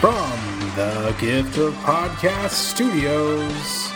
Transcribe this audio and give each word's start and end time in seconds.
From 0.00 0.30
the 0.76 1.12
Gift 1.18 1.58
of 1.58 1.74
Podcast 1.82 2.50
Studios, 2.50 3.90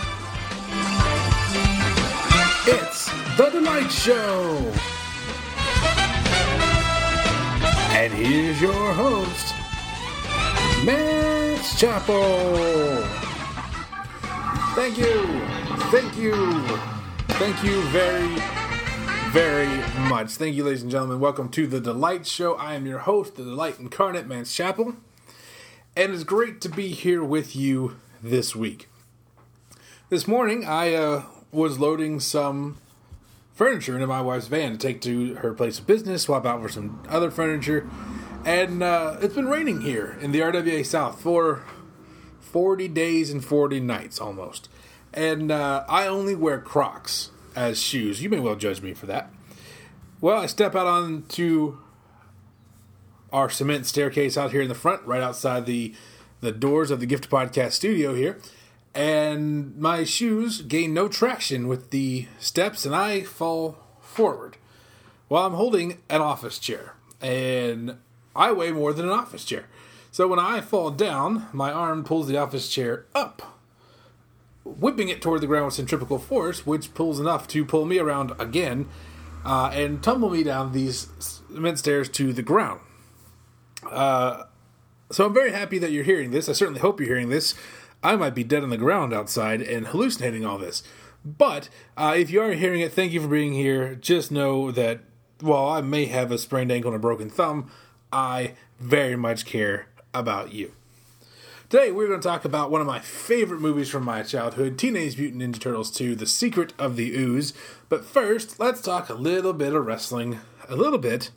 it's 2.67 3.07
The 3.37 3.51
Delight 3.53 3.93
Show. 3.93 4.73
And 7.95 8.13
here's 8.13 8.61
your 8.61 8.93
host, 8.95 9.55
Matt 10.85 11.65
Chappell. 11.79 13.07
Thank 14.75 14.99
you. 14.99 15.41
Thank 15.93 16.17
you. 16.17 16.63
Thank 17.39 17.63
you 17.63 17.81
very, 17.91 18.43
very 19.31 20.09
much. 20.09 20.33
Thank 20.33 20.57
you, 20.57 20.65
ladies 20.65 20.83
and 20.83 20.91
gentlemen. 20.91 21.21
Welcome 21.21 21.49
to 21.51 21.69
The 21.69 21.81
Delight 21.81 22.27
Show. 22.27 22.55
I 22.55 22.75
am 22.75 22.87
your 22.87 22.99
host, 22.99 23.37
The 23.37 23.45
Delight 23.45 23.79
Incarnate, 23.79 24.27
Mance 24.27 24.53
Chappell. 24.53 24.97
And 25.95 26.15
it's 26.15 26.25
great 26.25 26.63
to 26.63 26.71
be 26.71 26.89
here 26.89 27.23
with 27.23 27.55
you 27.55 27.97
this 28.23 28.57
week. 28.57 28.89
This 30.09 30.27
morning, 30.27 30.65
I 30.65 30.95
uh, 30.95 31.25
was 31.51 31.79
loading 31.79 32.19
some 32.19 32.79
furniture 33.53 33.93
into 33.93 34.07
my 34.07 34.23
wife's 34.23 34.47
van 34.47 34.73
to 34.73 34.79
take 34.79 35.03
to 35.03 35.35
her 35.35 35.53
place 35.53 35.79
of 35.79 35.87
business, 35.87 36.23
swap 36.23 36.47
out 36.47 36.63
for 36.63 36.71
some 36.71 37.03
other 37.11 37.31
furniture. 37.31 37.87
And 38.43 38.83
uh, 38.83 39.19
it's 39.21 39.35
been 39.35 39.49
raining 39.49 39.83
here 39.83 40.17
in 40.23 40.33
the 40.33 40.41
RWA 40.41 40.87
South 40.87 41.21
for 41.21 41.63
40 42.41 42.89
days 42.89 43.31
and 43.31 43.45
40 43.45 43.81
nights 43.81 44.19
almost. 44.19 44.71
And 45.13 45.53
uh, 45.53 45.85
I 45.91 46.07
only 46.07 46.35
wear 46.35 46.59
Crocs 46.59 47.33
as 47.55 47.79
shoes. 47.79 48.23
You 48.23 48.31
may 48.31 48.41
well 48.41 48.57
judge 48.57 48.81
me 48.81 48.95
for 48.95 49.05
that. 49.07 49.31
Well, 50.23 50.41
I 50.41 50.47
step 50.47 50.75
out 50.75 50.87
onto 50.87 51.77
our 53.33 53.49
cement 53.51 53.87
staircase 53.87 54.37
out 54.37 54.53
here 54.53 54.63
in 54.63 54.69
the 54.69 54.75
front, 54.75 55.05
right 55.07 55.23
outside 55.23 55.67
the 55.67 55.95
the 56.41 56.53
doors 56.53 56.91
of 56.91 56.99
the 56.99 57.07
Gift 57.07 57.31
Podcast 57.31 57.73
studio 57.73 58.15
here, 58.15 58.39
and 58.95 59.77
my 59.77 60.05
shoes 60.05 60.61
gain 60.61 60.93
no 60.93 61.09
traction 61.09 61.69
with 61.69 61.91
the 61.91 62.27
steps, 62.41 62.85
and 62.85 62.95
I 62.95 63.23
fall 63.23 63.79
forward. 64.01 64.57
Well, 65.29 65.47
I'm 65.47 65.55
holding 65.55 65.99
an 66.11 66.21
office 66.21 66.59
chair, 66.59 66.95
and 67.21 67.97
I 68.35 68.51
weigh 68.53 68.73
more 68.73 68.93
than 68.93 69.07
an 69.07 69.13
office 69.13 69.45
chair. 69.45 69.67
So 70.11 70.29
when 70.29 70.39
I 70.39 70.61
fall 70.61 70.91
down, 70.91 71.47
my 71.53 71.73
arm 71.73 72.05
pulls 72.05 72.29
the 72.29 72.37
office 72.37 72.69
chair 72.69 73.07
up, 73.15 73.59
whipping 74.65 75.09
it 75.09 75.23
toward 75.23 75.41
the 75.41 75.47
ground 75.47 75.67
with 75.67 75.75
centrifugal 75.75 76.19
force, 76.19 76.67
which 76.67 76.93
pulls 76.93 77.19
enough 77.19 77.49
to 77.49 77.65
pull 77.65 77.87
me 77.87 77.99
around 77.99 78.33
again 78.39 78.89
uh, 79.45 79.71
and 79.73 80.03
tumble 80.03 80.29
me 80.29 80.43
down 80.43 80.73
these 80.73 81.09
cement 81.19 81.79
stairs 81.79 82.09
to 82.11 82.33
the 82.33 82.43
ground. 82.43 82.81
Uh, 83.93 84.45
so 85.11 85.27
I'm 85.27 85.35
very 85.35 85.53
happy 85.53 85.79
that 85.79 85.93
you're 85.93 86.05
hearing 86.05 86.31
this. 86.31 86.49
I 86.49 86.53
certainly 86.53 86.81
hope 86.81 86.99
you're 86.99 87.09
hearing 87.09 87.29
this. 87.29 87.55
I 88.03 88.17
might 88.17 88.35
be 88.35 88.45
dead 88.45 88.63
on 88.63 88.71
the 88.71 88.77
ground 88.77 89.13
outside 89.13 89.61
and 89.61 89.89
hallucinating 89.89 90.45
all 90.45 90.59
this. 90.59 90.83
But 91.25 91.69
uh, 91.97 92.15
if 92.17 92.31
you 92.31 92.41
are 92.43 92.53
hearing 92.53 92.81
it, 92.81 92.93
thank 92.93 93.13
you 93.13 93.21
for 93.21 93.29
being 93.29 93.53
here. 93.53 93.95
Just 93.95 94.33
know 94.33 94.71
that 94.73 95.01
while 95.41 95.69
I 95.69 95.81
may 95.81 96.07
have 96.07 96.33
a 96.33 96.39
sprained 96.39 96.73
ankle 96.73 96.91
and 96.91 96.97
a 96.97 97.01
broken 97.01 97.31
thumb, 97.31 97.71
I 98.13 98.55
very 98.81 99.17
much 99.17 99.45
care 99.45 99.87
about 100.13 100.53
you. 100.53 100.73
Today, 101.69 101.91
we're 101.91 102.09
going 102.09 102.21
to 102.21 102.29
talk 102.29 102.45
about 102.45 102.71
one 102.71 102.83
of 102.83 102.87
my 102.87 102.99
favorite 102.99 103.61
movies 103.61 103.89
from 103.89 104.05
my 104.05 104.23
childhood 104.23 104.79
Teenage 104.79 105.17
Mutant 105.17 105.43
Ninja 105.43 105.61
Turtles 105.61 105.91
2 105.91 106.15
The 106.15 106.27
Secret 106.27 106.75
of 106.79 106.97
the 106.97 107.15
Ooze. 107.15 107.55
But 107.89 108.05
first, 108.05 108.61
let's 108.61 108.83
talk 108.83 109.09
a 109.09 109.15
little 109.15 109.55
bit 109.55 109.73
of 109.75 109.87
wrestling, 109.87 110.41
a 110.69 110.77
little 110.77 110.99
bit 110.99 111.31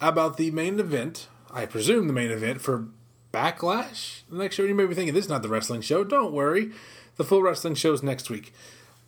about 0.00 0.38
the 0.38 0.50
main 0.50 0.80
event, 0.80 1.28
I 1.54 1.66
presume 1.66 2.08
the 2.08 2.12
main 2.12 2.32
event 2.32 2.60
for 2.60 2.88
Backlash. 3.32 4.22
The 4.28 4.38
next 4.38 4.56
show, 4.56 4.64
you 4.64 4.74
may 4.74 4.86
be 4.86 4.94
thinking, 4.94 5.14
this 5.14 5.26
is 5.26 5.30
not 5.30 5.42
the 5.42 5.48
wrestling 5.48 5.82
show. 5.82 6.02
Don't 6.02 6.32
worry, 6.32 6.72
the 7.16 7.24
full 7.24 7.42
wrestling 7.42 7.76
show's 7.76 8.02
next 8.02 8.28
week. 8.28 8.52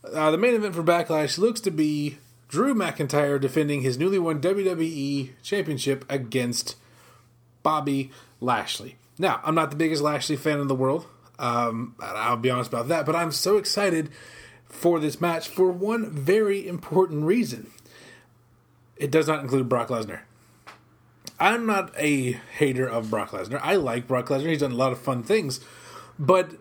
Uh, 0.04 0.30
the 0.30 0.38
main 0.38 0.54
event 0.54 0.74
for 0.74 0.84
Backlash 0.84 1.38
looks 1.38 1.60
to 1.62 1.72
be 1.72 2.18
Drew 2.48 2.72
McIntyre 2.72 3.40
defending 3.40 3.82
his 3.82 3.98
newly 3.98 4.20
won 4.20 4.40
WWE 4.40 5.30
Championship 5.42 6.04
against 6.08 6.76
Bobby 7.64 8.12
Lashley. 8.40 8.96
Now, 9.18 9.40
I'm 9.42 9.56
not 9.56 9.70
the 9.70 9.76
biggest 9.76 10.02
Lashley 10.02 10.36
fan 10.36 10.60
in 10.60 10.68
the 10.68 10.74
world. 10.74 11.06
Um, 11.40 11.96
I'll 11.98 12.36
be 12.36 12.50
honest 12.50 12.70
about 12.70 12.86
that, 12.88 13.06
but 13.06 13.16
I'm 13.16 13.32
so 13.32 13.56
excited 13.56 14.10
for 14.68 15.00
this 15.00 15.20
match 15.20 15.48
for 15.48 15.72
one 15.72 16.10
very 16.10 16.66
important 16.66 17.24
reason. 17.24 17.70
It 18.96 19.10
does 19.10 19.26
not 19.26 19.42
include 19.42 19.68
Brock 19.68 19.88
Lesnar. 19.88 20.20
I'm 21.38 21.66
not 21.66 21.92
a 21.98 22.32
hater 22.58 22.86
of 22.86 23.10
Brock 23.10 23.30
Lesnar. 23.30 23.60
I 23.62 23.76
like 23.76 24.06
Brock 24.06 24.28
Lesnar. 24.28 24.48
He's 24.48 24.60
done 24.60 24.72
a 24.72 24.76
lot 24.76 24.92
of 24.92 24.98
fun 24.98 25.22
things, 25.22 25.60
but 26.18 26.52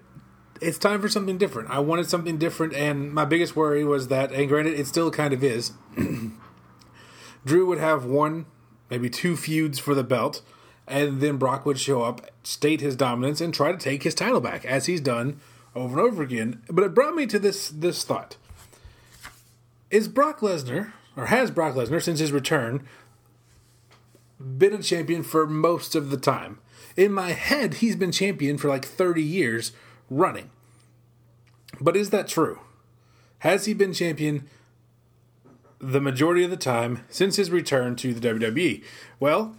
it's 0.62 0.78
time 0.78 1.02
for 1.02 1.10
something 1.10 1.38
different. 1.38 1.70
I 1.70 1.80
wanted 1.80 2.10
something 2.10 2.38
different, 2.38 2.74
and 2.74 3.14
my 3.14 3.26
biggest 3.26 3.56
worry 3.56 3.84
was 3.84 4.10
that, 4.10 4.32
and 4.32 4.48
granted, 4.48 4.80
it 4.80 4.88
still 4.88 5.12
kind 5.12 5.34
of 5.34 5.44
is. 5.44 5.74
Drew 7.46 7.66
would 7.68 7.78
have 7.78 8.06
one, 8.06 8.46
maybe 8.90 9.10
two 9.10 9.38
feuds 9.38 9.80
for 9.80 9.96
the 9.96 10.04
belt, 10.04 10.42
and 10.88 11.22
then 11.22 11.38
Brock 11.38 11.66
would 11.66 11.80
show 11.80 12.04
up, 12.04 12.30
state 12.44 12.82
his 12.82 12.96
dominance, 12.96 13.40
and 13.42 13.54
try 13.54 13.72
to 13.72 13.78
take 13.78 14.04
his 14.04 14.16
title 14.16 14.42
back, 14.42 14.66
as 14.66 14.88
he's 14.88 15.02
done 15.02 15.40
over 15.76 16.00
and 16.00 16.08
over 16.08 16.24
again. 16.24 16.64
But 16.70 16.84
it 16.84 16.96
brought 16.96 17.16
me 17.16 17.26
to 17.28 17.40
this 17.40 17.70
this 17.70 18.04
thought: 18.04 18.38
Is 19.90 20.08
Brock 20.08 20.40
Lesnar, 20.40 20.94
or 21.16 21.28
has 21.28 21.52
Brock 21.52 21.76
Lesnar, 21.76 22.02
since 22.02 22.20
his 22.20 22.32
return, 22.32 22.88
been 24.40 24.74
a 24.74 24.82
champion 24.82 25.24
for 25.24 25.48
most 25.48 25.96
of 25.96 26.10
the 26.10 26.18
time? 26.18 26.60
In 26.96 27.12
my 27.12 27.32
head, 27.32 27.76
he's 27.76 27.96
been 27.96 28.12
champion 28.12 28.58
for 28.58 28.70
like 28.70 28.86
30 28.86 29.22
years 29.22 29.72
running. 30.10 30.50
But 31.82 31.98
is 31.98 32.10
that 32.12 32.28
true? 32.28 32.60
Has 33.40 33.66
he 33.66 33.74
been 33.74 33.94
champion 33.94 34.48
the 35.80 36.02
majority 36.02 36.44
of 36.44 36.50
the 36.50 36.58
time 36.58 37.04
since 37.10 37.36
his 37.36 37.52
return 37.52 37.96
to 37.98 38.14
the 38.14 38.28
WWE? 38.28 38.84
Well, 39.20 39.56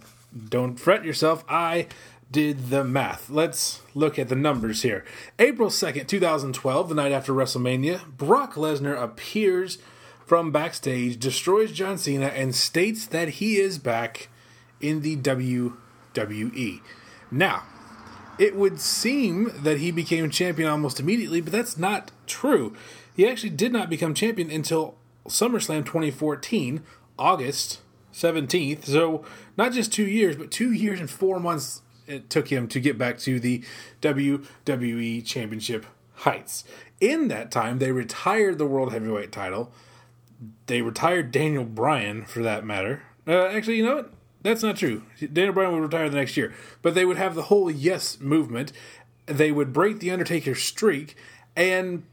don't 0.49 0.77
fret 0.77 1.05
yourself. 1.05 1.43
I 1.47 1.87
did 2.31 2.69
the 2.69 2.83
math. 2.83 3.29
Let's 3.29 3.81
look 3.93 4.19
at 4.19 4.29
the 4.29 4.35
numbers 4.35 4.81
here. 4.81 5.05
April 5.39 5.69
2nd, 5.69 6.07
2012, 6.07 6.89
the 6.89 6.95
night 6.95 7.11
after 7.11 7.33
WrestleMania, 7.33 8.05
Brock 8.17 8.55
Lesnar 8.55 9.01
appears 9.01 9.77
from 10.25 10.51
backstage, 10.51 11.17
destroys 11.17 11.71
John 11.71 11.97
Cena, 11.97 12.27
and 12.27 12.53
states 12.53 13.05
that 13.05 13.29
he 13.29 13.57
is 13.57 13.77
back 13.77 14.27
in 14.81 15.01
the 15.01 15.17
WWE. 15.17 16.81
Now, 17.31 17.63
it 18.37 18.55
would 18.55 18.79
seem 18.79 19.51
that 19.63 19.79
he 19.79 19.91
became 19.91 20.29
champion 20.29 20.69
almost 20.69 20.99
immediately, 20.99 21.41
but 21.41 21.51
that's 21.51 21.77
not 21.77 22.11
true. 22.25 22.75
He 23.15 23.27
actually 23.27 23.49
did 23.49 23.73
not 23.73 23.89
become 23.89 24.13
champion 24.13 24.51
until 24.51 24.95
SummerSlam 25.27 25.85
2014, 25.85 26.83
August 27.17 27.81
17th. 28.13 28.85
So, 28.85 29.25
not 29.57 29.73
just 29.73 29.91
two 29.91 30.07
years, 30.07 30.35
but 30.35 30.51
two 30.51 30.71
years 30.71 30.99
and 30.99 31.09
four 31.09 31.39
months 31.39 31.81
it 32.07 32.29
took 32.29 32.47
him 32.47 32.67
to 32.69 32.79
get 32.79 32.97
back 32.97 33.19
to 33.19 33.39
the 33.39 33.63
WWE 34.01 35.25
Championship 35.25 35.85
heights. 36.15 36.63
In 36.99 37.27
that 37.27 37.51
time, 37.51 37.79
they 37.79 37.91
retired 37.91 38.57
the 38.57 38.65
World 38.65 38.93
Heavyweight 38.93 39.31
title. 39.31 39.71
They 40.67 40.81
retired 40.81 41.31
Daniel 41.31 41.65
Bryan, 41.65 42.25
for 42.25 42.41
that 42.43 42.65
matter. 42.65 43.03
Uh, 43.27 43.47
actually, 43.47 43.77
you 43.77 43.85
know 43.85 43.95
what? 43.97 44.13
That's 44.41 44.63
not 44.63 44.77
true. 44.77 45.03
Daniel 45.19 45.53
Bryan 45.53 45.73
would 45.73 45.81
retire 45.81 46.09
the 46.09 46.17
next 46.17 46.37
year, 46.37 46.53
but 46.81 46.95
they 46.95 47.05
would 47.05 47.17
have 47.17 47.35
the 47.35 47.43
whole 47.43 47.69
yes 47.69 48.19
movement. 48.19 48.71
They 49.25 49.51
would 49.51 49.73
break 49.73 49.99
the 49.99 50.11
Undertaker's 50.11 50.63
streak, 50.63 51.15
and 51.55 52.03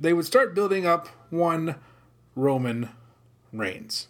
they 0.00 0.12
would 0.12 0.24
start 0.24 0.54
building 0.54 0.86
up 0.86 1.08
one 1.30 1.76
Roman 2.34 2.90
Reigns. 3.52 4.08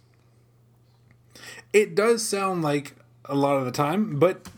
It 1.73 1.95
does 1.95 2.27
sound 2.27 2.63
like 2.63 2.95
a 3.25 3.35
lot 3.35 3.57
of 3.57 3.65
the 3.65 3.73
time, 3.73 4.19
but 4.19 4.49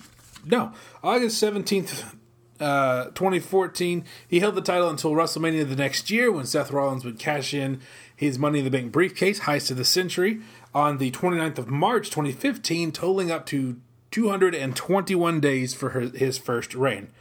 no. 0.44 0.72
August 1.02 1.43
17th, 1.43 2.14
uh, 2.61 3.06
2014, 3.06 4.05
he 4.26 4.40
held 4.40 4.55
the 4.55 4.61
title 4.61 4.88
until 4.88 5.12
WrestleMania 5.12 5.69
the 5.69 5.76
next 5.76 6.11
year 6.11 6.31
when 6.31 6.46
Seth 6.46 6.70
Rollins 6.70 7.05
would 7.05 7.19
cash 7.19 7.55
in 7.55 7.81
his 8.19 8.37
Money 8.37 8.59
in 8.59 8.65
the 8.65 8.70
Bank 8.70 8.91
briefcase, 8.91 9.41
heist 9.41 9.70
of 9.70 9.76
the 9.76 9.85
century, 9.85 10.41
on 10.75 10.99
the 10.99 11.12
29th 11.12 11.56
of 11.56 11.69
March 11.69 12.11
2015, 12.11 12.91
totaling 12.91 13.31
up 13.31 13.47
to 13.47 13.81
221 14.11 15.41
days 15.41 15.73
for 15.73 15.91
her, 15.91 16.00
his 16.00 16.37
first 16.37 16.75
reign. 16.75 17.12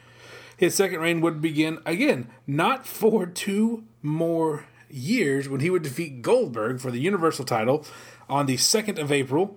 His 0.58 0.74
second 0.74 1.00
reign 1.00 1.22
would 1.22 1.40
begin 1.40 1.78
again, 1.86 2.30
not 2.48 2.88
for 2.88 3.28
two 3.28 3.84
more 4.02 4.66
years, 4.90 5.48
when 5.48 5.60
he 5.60 5.70
would 5.70 5.84
defeat 5.84 6.24
Goldberg 6.24 6.80
for 6.80 6.90
the 6.90 7.00
Universal 7.00 7.46
title 7.46 7.86
on 8.28 8.48
the 8.48 8.58
2nd 8.58 8.98
of 8.98 9.12
April 9.12 9.56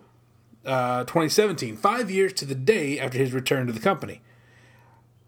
uh, 0.66 1.04
2017, 1.04 1.74
five 1.74 2.10
years 2.10 2.34
to 2.34 2.44
the 2.44 2.54
day 2.54 3.00
after 3.00 3.16
his 3.16 3.32
return 3.32 3.66
to 3.66 3.72
the 3.72 3.80
company. 3.80 4.20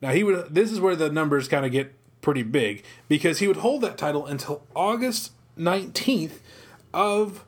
Now 0.03 0.11
he 0.11 0.23
would. 0.23 0.55
This 0.55 0.71
is 0.71 0.79
where 0.79 0.95
the 0.95 1.09
numbers 1.09 1.49
kind 1.49 1.65
of 1.65 1.73
get 1.73 1.95
pretty 2.21 2.43
big 2.43 2.85
because 3.09 3.39
he 3.39 3.49
would 3.49 3.57
hold 3.57 3.81
that 3.81 3.97
title 3.97 4.27
until 4.27 4.67
August 4.77 5.31
19th 5.59 6.39
of 6.93 7.45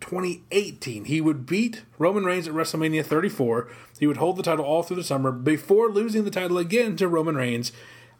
2018. 0.00 1.06
He 1.06 1.20
would 1.20 1.46
beat 1.46 1.82
Roman 1.98 2.24
Reigns 2.24 2.48
at 2.48 2.54
WrestleMania 2.54 3.04
34. 3.04 3.68
He 3.98 4.06
would 4.06 4.16
hold 4.16 4.36
the 4.36 4.42
title 4.42 4.64
all 4.64 4.82
through 4.82 4.96
the 4.96 5.04
summer 5.04 5.30
before 5.30 5.88
losing 5.88 6.24
the 6.24 6.30
title 6.30 6.58
again 6.58 6.96
to 6.96 7.08
Roman 7.08 7.36
Reigns 7.36 7.72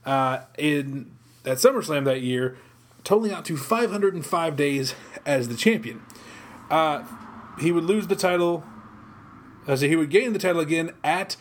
uh, 0.05 0.41
in 0.56 1.11
at 1.44 1.59
SummerSlam 1.59 2.05
that 2.05 2.20
year, 2.20 2.56
totaling 3.03 3.32
out 3.32 3.44
to 3.47 3.56
505 3.56 4.56
days 4.56 4.94
as 5.26 5.49
the 5.49 5.56
champion. 5.56 6.03
Uh, 6.70 7.05
he 7.58 7.73
would 7.73 7.85
lose 7.85 8.06
the 8.06 8.17
title, 8.17 8.65
as 9.67 9.81
he 9.81 9.97
would 9.97 10.11
gain 10.11 10.32
the 10.32 10.38
title 10.38 10.61
again 10.61 10.93
at 11.03 11.37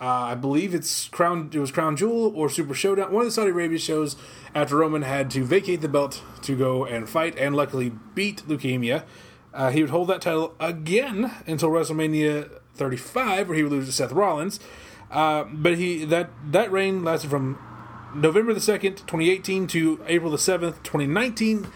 uh, 0.00 0.04
I 0.04 0.34
believe 0.34 0.74
it's 0.74 1.08
Crown. 1.08 1.50
It 1.52 1.58
was 1.58 1.70
Crown 1.70 1.94
Jewel 1.94 2.32
or 2.34 2.48
Super 2.48 2.72
Showdown, 2.72 3.12
one 3.12 3.22
of 3.22 3.26
the 3.26 3.32
Saudi 3.32 3.50
Arabia 3.50 3.78
shows. 3.78 4.16
After 4.54 4.76
Roman 4.76 5.02
had 5.02 5.30
to 5.32 5.44
vacate 5.44 5.82
the 5.82 5.88
belt 5.88 6.22
to 6.42 6.56
go 6.56 6.86
and 6.86 7.06
fight, 7.06 7.36
and 7.38 7.54
luckily 7.54 7.92
beat 8.14 8.42
leukemia, 8.48 9.04
uh, 9.52 9.70
he 9.70 9.82
would 9.82 9.90
hold 9.90 10.08
that 10.08 10.22
title 10.22 10.54
again 10.58 11.30
until 11.46 11.68
WrestleMania 11.68 12.50
35, 12.74 13.48
where 13.48 13.56
he 13.56 13.62
would 13.62 13.72
lose 13.72 13.86
to 13.86 13.92
Seth 13.92 14.12
Rollins. 14.12 14.58
Uh, 15.10 15.44
but 15.44 15.76
he 15.76 16.06
that 16.06 16.30
that 16.50 16.72
reign 16.72 17.04
lasted 17.04 17.28
from 17.28 17.58
November 18.14 18.54
the 18.54 18.60
second, 18.60 18.96
2018, 18.96 19.66
to 19.66 20.00
April 20.06 20.30
the 20.30 20.38
seventh, 20.38 20.82
2019, 20.82 21.68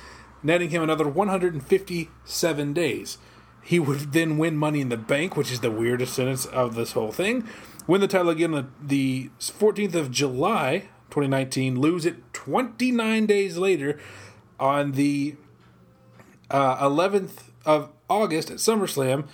netting 0.43 0.71
him 0.71 0.83
another 0.83 1.07
157 1.07 2.73
days. 2.73 3.19
He 3.63 3.79
would 3.79 4.13
then 4.13 4.39
win 4.39 4.57
Money 4.57 4.81
in 4.81 4.89
the 4.89 4.97
Bank, 4.97 5.37
which 5.37 5.51
is 5.51 5.61
the 5.61 5.71
weirdest 5.71 6.15
sentence 6.15 6.47
of 6.47 6.75
this 6.75 6.93
whole 6.93 7.13
thing 7.13 7.49
win 7.87 8.01
the 8.01 8.09
title 8.09 8.31
again 8.31 8.55
on 8.55 8.73
the 8.81 9.31
14th 9.39 9.95
of 9.95 10.11
July 10.11 10.89
2019, 11.11 11.81
lose 11.81 12.07
it 12.07 12.33
29 12.33 13.27
days 13.27 13.57
later 13.57 13.99
on 14.59 14.93
the 14.93 15.37
uh, 16.51 16.89
11th 16.89 17.51
of 17.65 17.91
August 18.09 18.51
at 18.51 18.59
SummerSlam. 18.59 19.27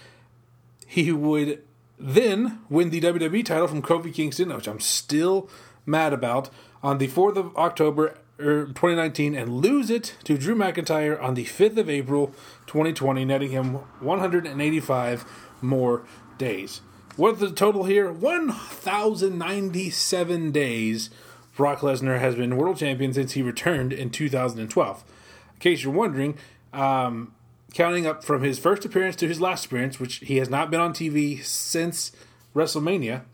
He 0.87 1.13
would 1.13 1.63
then 1.99 2.61
win 2.69 2.91
the 2.91 3.01
WWE 3.01 3.45
title 3.45 3.69
from 3.69 3.83
Kofi 3.83 4.13
Kingston, 4.13 4.55
which 4.55 4.69
I'm 4.69 4.81
still 4.81 5.49
mad 5.87 6.13
about, 6.13 6.51
on 6.83 6.99
the 6.99 7.09
4th 7.09 7.37
of 7.37 7.57
October 7.57 8.19
2019 8.39 9.35
and 9.35 9.61
lose 9.61 9.91
it 9.91 10.17
to 10.25 10.39
Drew 10.39 10.55
McIntyre 10.55 11.21
on 11.23 11.35
the 11.35 11.45
5th 11.45 11.77
of 11.77 11.91
April 11.91 12.29
2020, 12.67 13.25
netting 13.25 13.51
him 13.51 13.75
185 14.01 15.25
more 15.61 16.03
days. 16.39 16.81
What's 17.21 17.39
the 17.39 17.51
total 17.51 17.85
here? 17.85 18.11
1,097 18.11 20.53
days 20.53 21.11
Brock 21.55 21.81
Lesnar 21.81 22.19
has 22.19 22.35
been 22.35 22.57
world 22.57 22.79
champion 22.79 23.13
since 23.13 23.33
he 23.33 23.43
returned 23.43 23.93
in 23.93 24.09
2012. 24.09 25.05
In 25.53 25.61
case 25.61 25.85
you're 25.85 25.93
wondering, 25.93 26.39
um, 26.73 27.35
counting 27.75 28.07
up 28.07 28.25
from 28.25 28.43
his 28.43 28.59
first 28.59 28.87
appearance 28.87 29.17
to 29.17 29.29
his 29.29 29.39
last 29.39 29.67
appearance, 29.67 30.01
which 30.01 30.21
he 30.21 30.39
has 30.39 30.49
not 30.49 30.71
been 30.71 30.81
on 30.81 30.95
TV 30.95 31.45
since 31.45 32.13
WrestleMania, 32.57 33.25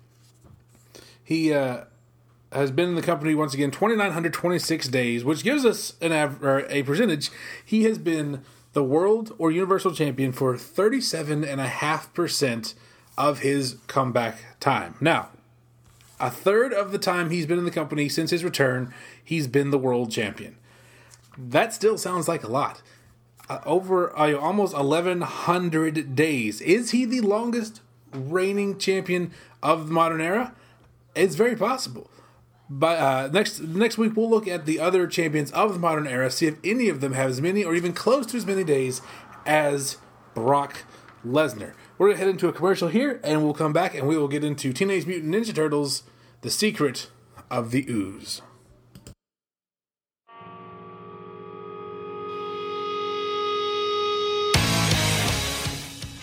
he 1.22 1.54
uh, 1.54 1.84
has 2.50 2.72
been 2.72 2.88
in 2.88 2.96
the 2.96 3.02
company 3.02 3.36
once 3.36 3.54
again 3.54 3.70
2,926 3.70 4.88
days, 4.88 5.24
which 5.24 5.44
gives 5.44 5.64
us 5.64 5.94
an 6.00 6.10
av- 6.10 6.42
a 6.42 6.82
percentage. 6.82 7.30
He 7.64 7.84
has 7.84 7.98
been 7.98 8.42
the 8.72 8.82
world 8.82 9.32
or 9.38 9.52
universal 9.52 9.92
champion 9.92 10.32
for 10.32 10.56
37.5% 10.56 12.74
of 13.16 13.40
his 13.40 13.76
comeback 13.86 14.60
time. 14.60 14.94
Now, 15.00 15.30
a 16.18 16.30
third 16.30 16.72
of 16.72 16.92
the 16.92 16.98
time 16.98 17.30
he's 17.30 17.46
been 17.46 17.58
in 17.58 17.64
the 17.64 17.70
company 17.70 18.08
since 18.08 18.30
his 18.30 18.44
return, 18.44 18.92
he's 19.22 19.46
been 19.46 19.70
the 19.70 19.78
world 19.78 20.10
champion. 20.10 20.56
That 21.36 21.74
still 21.74 21.98
sounds 21.98 22.28
like 22.28 22.42
a 22.42 22.48
lot. 22.48 22.82
Uh, 23.48 23.60
over 23.64 24.16
uh, 24.18 24.34
almost 24.34 24.74
1,100 24.74 26.16
days. 26.16 26.60
Is 26.60 26.90
he 26.90 27.04
the 27.04 27.20
longest 27.20 27.80
reigning 28.12 28.78
champion 28.78 29.30
of 29.62 29.88
the 29.88 29.92
modern 29.92 30.20
era? 30.20 30.54
It's 31.14 31.36
very 31.36 31.54
possible. 31.54 32.10
But 32.68 32.98
uh, 32.98 33.28
next 33.32 33.60
next 33.60 33.96
week 33.96 34.16
we'll 34.16 34.28
look 34.28 34.48
at 34.48 34.66
the 34.66 34.80
other 34.80 35.06
champions 35.06 35.52
of 35.52 35.74
the 35.74 35.78
modern 35.78 36.08
era, 36.08 36.30
see 36.30 36.46
if 36.46 36.56
any 36.64 36.88
of 36.88 37.00
them 37.00 37.12
have 37.12 37.30
as 37.30 37.40
many 37.40 37.62
or 37.62 37.76
even 37.76 37.92
close 37.92 38.26
to 38.26 38.36
as 38.36 38.44
many 38.44 38.64
days 38.64 39.00
as 39.44 39.98
Brock 40.34 40.82
Lesnar. 41.24 41.74
We're 41.98 42.08
going 42.08 42.18
to 42.18 42.24
head 42.24 42.30
into 42.30 42.48
a 42.48 42.52
commercial 42.52 42.88
here, 42.88 43.20
and 43.24 43.42
we'll 43.42 43.54
come 43.54 43.72
back 43.72 43.94
and 43.94 44.06
we 44.06 44.18
will 44.18 44.28
get 44.28 44.44
into 44.44 44.72
Teenage 44.72 45.06
Mutant 45.06 45.34
Ninja 45.34 45.54
Turtles 45.54 46.02
The 46.42 46.50
Secret 46.50 47.08
of 47.50 47.70
the 47.70 47.86
Ooze. 47.88 48.42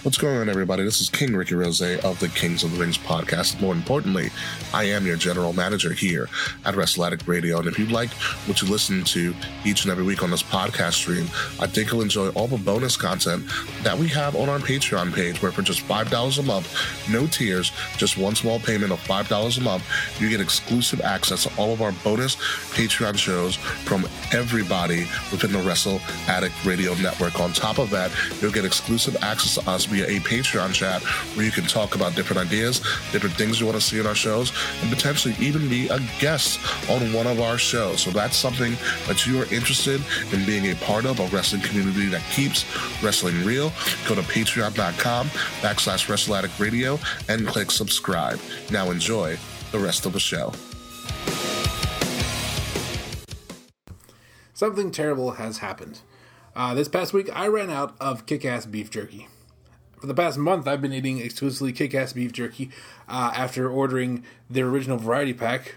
What's 0.04 0.18
going 0.18 0.36
on, 0.36 0.50
everybody? 0.50 0.84
This 0.84 1.00
is 1.00 1.10
King 1.10 1.34
Ricky 1.34 1.56
Rose 1.56 1.82
of 1.82 2.20
the 2.20 2.28
Kings 2.28 2.66
of 2.66 2.74
the 2.74 2.78
Rings 2.78 2.98
podcast. 2.98 3.62
More 3.62 3.74
importantly, 3.74 4.32
I 4.74 4.84
am 4.84 5.08
your 5.08 5.16
general 5.16 5.54
manager 5.54 5.94
here 5.94 6.28
at 6.66 6.76
WrestleAddict 6.76 7.26
Radio. 7.26 7.60
And 7.60 7.70
if 7.70 7.80
you 7.80 7.86
like 7.86 8.10
what 8.46 8.62
you 8.62 8.68
listen 8.68 9.06
to 9.06 9.34
each 9.64 9.84
and 9.84 9.92
every 9.94 10.04
week 10.04 10.22
on 10.22 10.30
this 10.30 10.44
podcast 10.44 10.96
stream, 10.96 11.30
I 11.58 11.68
think 11.68 11.90
you'll 11.90 12.02
enjoy 12.02 12.28
all 12.32 12.48
the 12.48 12.58
bonus 12.58 12.98
content 12.98 13.46
that 13.84 13.98
we 13.98 14.10
have 14.10 14.36
on 14.36 14.50
our 14.50 14.60
Patreon 14.60 15.14
page, 15.14 15.42
where 15.42 15.54
for 15.54 15.62
just 15.62 15.80
$5 15.88 16.38
a 16.38 16.44
month, 16.44 17.10
no 17.10 17.26
tiers, 17.26 17.72
just 17.96 18.18
one 18.18 18.36
small 18.36 18.60
payment 18.60 18.92
of 18.92 19.00
$5 19.00 19.58
a 19.58 19.62
month, 19.62 19.86
you 20.20 20.30
get 20.30 20.42
exclusive 20.42 21.00
access 21.00 21.44
to 21.44 21.52
all 21.58 21.72
of 21.72 21.82
our 21.82 21.94
bonus 22.04 22.36
Patreon 22.76 23.18
shows 23.18 23.56
from 23.56 24.06
everybody 24.34 25.08
within 25.32 25.54
the 25.54 25.60
Wrestle 25.60 26.02
Addict 26.28 26.54
Radio 26.66 26.94
Network. 26.96 27.40
On 27.40 27.54
top 27.54 27.78
of 27.78 27.90
that, 27.92 28.12
you'll 28.42 28.52
get 28.52 28.66
exclusive 28.66 29.16
access 29.24 29.56
to 29.56 29.70
us 29.70 29.93
via 29.94 30.08
a 30.08 30.20
Patreon 30.22 30.74
chat 30.74 31.04
where 31.36 31.46
you 31.46 31.52
can 31.52 31.66
talk 31.66 31.96
about 31.96 32.16
different 32.16 32.42
ideas, 32.42 32.80
different 33.12 33.36
things 33.36 33.60
you 33.60 33.66
want 33.66 33.80
to 33.80 33.86
see 33.86 34.00
in 34.00 34.08
our 34.08 34.16
shows, 34.16 34.52
and 34.82 34.92
potentially 34.92 35.36
even 35.40 35.70
be 35.70 35.88
a 35.90 36.00
guest 36.20 36.60
on 36.90 37.14
one 37.14 37.28
of 37.28 37.40
our 37.40 37.58
shows. 37.58 38.02
So 38.02 38.10
that's 38.10 38.36
something 38.36 38.74
that 39.08 39.26
you 39.28 39.42
are 39.42 39.46
interested 39.54 40.02
in 40.32 40.46
being 40.46 40.72
a 40.72 40.76
part 40.76 41.06
of, 41.06 41.20
a 41.20 41.28
wrestling 41.28 41.62
community 41.62 42.08
that 42.08 42.24
keeps 42.32 42.66
wrestling 43.04 43.46
real. 43.46 43.72
Go 44.08 44.16
to 44.16 44.22
patreon.com 44.22 45.28
backslash 45.62 46.10
wrestle 46.10 46.36
addict 46.36 46.60
radio 46.60 47.00
and 47.30 47.48
click 47.48 47.70
subscribe. 47.70 48.40
Now 48.72 48.90
enjoy 48.90 49.38
the 49.72 49.80
rest 49.80 50.06
of 50.06 50.14
the 50.14 50.20
show. 50.20 50.54
Something 54.56 54.92
terrible 54.92 55.32
has 55.32 55.60
happened. 55.60 56.02
Uh, 56.56 56.74
this 56.74 56.88
past 56.88 57.14
week, 57.14 57.30
I 57.36 57.48
ran 57.48 57.70
out 57.70 57.96
of 58.00 58.26
kick 58.26 58.46
ass 58.46 58.66
beef 58.66 58.92
jerky 58.92 59.28
for 60.04 60.08
the 60.08 60.14
past 60.14 60.38
month, 60.38 60.68
I've 60.68 60.82
been 60.82 60.92
eating 60.92 61.20
exclusively 61.20 61.72
kick-ass 61.72 62.12
beef 62.12 62.34
jerky 62.34 62.70
uh, 63.08 63.32
after 63.34 63.70
ordering 63.70 64.26
their 64.50 64.68
original 64.68 64.98
variety 64.98 65.34
pack. 65.34 65.76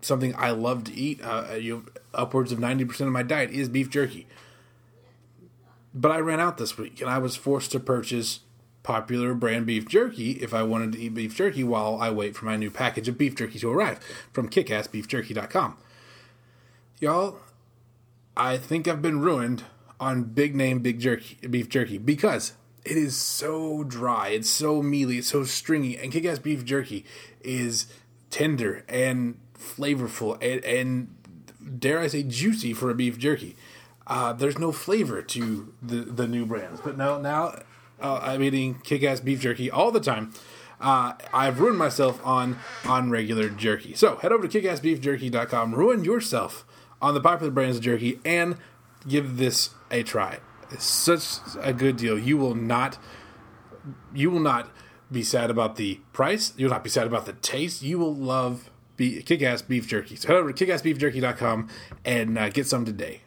Something 0.00 0.32
I 0.36 0.52
love 0.52 0.84
to 0.84 0.94
eat. 0.94 1.20
Uh, 1.20 1.56
you 1.58 1.86
upwards 2.14 2.52
of 2.52 2.60
ninety 2.60 2.84
percent 2.84 3.08
of 3.08 3.12
my 3.12 3.24
diet 3.24 3.50
is 3.50 3.68
beef 3.68 3.90
jerky. 3.90 4.28
But 5.92 6.12
I 6.12 6.20
ran 6.20 6.38
out 6.38 6.56
this 6.56 6.78
week, 6.78 7.00
and 7.00 7.10
I 7.10 7.18
was 7.18 7.34
forced 7.34 7.72
to 7.72 7.80
purchase 7.80 8.40
popular 8.84 9.34
brand 9.34 9.66
beef 9.66 9.88
jerky 9.88 10.34
if 10.34 10.54
I 10.54 10.62
wanted 10.62 10.92
to 10.92 11.00
eat 11.00 11.14
beef 11.14 11.34
jerky 11.34 11.64
while 11.64 11.98
I 12.00 12.12
wait 12.12 12.36
for 12.36 12.44
my 12.44 12.54
new 12.54 12.70
package 12.70 13.08
of 13.08 13.18
beef 13.18 13.34
jerky 13.34 13.58
to 13.58 13.72
arrive 13.72 13.98
from 14.32 14.48
kickassbeefjerky.com. 14.48 15.76
Y'all, 17.00 17.40
I 18.36 18.56
think 18.56 18.86
I've 18.86 19.02
been 19.02 19.20
ruined 19.20 19.64
on 19.98 20.22
big 20.22 20.54
name 20.54 20.78
big 20.78 21.00
jerky 21.00 21.44
beef 21.48 21.68
jerky 21.68 21.98
because 21.98 22.52
it 22.84 22.96
is 22.96 23.16
so 23.16 23.84
dry, 23.84 24.28
it's 24.28 24.50
so 24.50 24.82
mealy, 24.82 25.18
it's 25.18 25.28
so 25.28 25.44
stringy, 25.44 25.96
and 25.96 26.12
kick-ass 26.12 26.38
beef 26.38 26.64
jerky 26.64 27.04
is 27.42 27.86
tender 28.30 28.84
and 28.88 29.38
flavorful 29.58 30.36
and, 30.42 30.64
and 30.64 31.80
dare 31.80 32.00
I 32.00 32.08
say 32.08 32.22
juicy 32.22 32.74
for 32.74 32.90
a 32.90 32.94
beef 32.94 33.18
jerky. 33.18 33.56
Uh, 34.06 34.32
there's 34.32 34.58
no 34.58 34.70
flavor 34.70 35.22
to 35.22 35.72
the 35.82 35.96
the 35.96 36.28
new 36.28 36.44
brands, 36.44 36.80
but 36.80 36.98
now 36.98 37.18
now 37.18 37.62
uh, 38.00 38.20
I'm 38.22 38.42
eating 38.42 38.80
kick-ass 38.84 39.20
beef 39.20 39.40
jerky 39.40 39.70
all 39.70 39.90
the 39.90 40.00
time. 40.00 40.34
Uh, 40.80 41.14
I've 41.32 41.60
ruined 41.60 41.78
myself 41.78 42.20
on 42.24 42.58
on 42.84 43.10
regular 43.10 43.48
jerky. 43.48 43.94
So 43.94 44.16
head 44.16 44.32
over 44.32 44.46
to 44.46 44.60
kickassbeefjerky.com, 44.60 45.74
ruin 45.74 46.04
yourself 46.04 46.66
on 47.00 47.14
the 47.14 47.20
popular 47.20 47.50
brands 47.50 47.78
of 47.78 47.82
jerky, 47.82 48.20
and 48.24 48.58
give 49.08 49.38
this 49.38 49.70
a 49.90 50.02
try. 50.02 50.40
It's 50.74 50.84
such 50.84 51.38
a 51.60 51.72
good 51.72 51.96
deal. 51.96 52.18
You 52.18 52.36
will 52.36 52.54
not 52.54 52.98
you 54.14 54.30
will 54.30 54.40
not 54.40 54.70
be 55.10 55.22
sad 55.22 55.50
about 55.50 55.76
the 55.76 56.00
price. 56.12 56.52
You'll 56.56 56.70
not 56.70 56.82
be 56.84 56.90
sad 56.90 57.06
about 57.06 57.26
the 57.26 57.34
taste. 57.34 57.82
You 57.82 57.98
will 57.98 58.14
love 58.14 58.70
be- 58.96 59.22
kick-ass 59.22 59.62
beef 59.62 59.86
jerky. 59.86 60.16
So 60.16 60.28
head 60.28 60.36
over 60.36 60.52
to 60.52 60.66
kickassbeefjerky.com 60.66 61.68
and 62.04 62.38
uh, 62.38 62.48
get 62.48 62.66
some 62.66 62.84
today. 62.84 63.20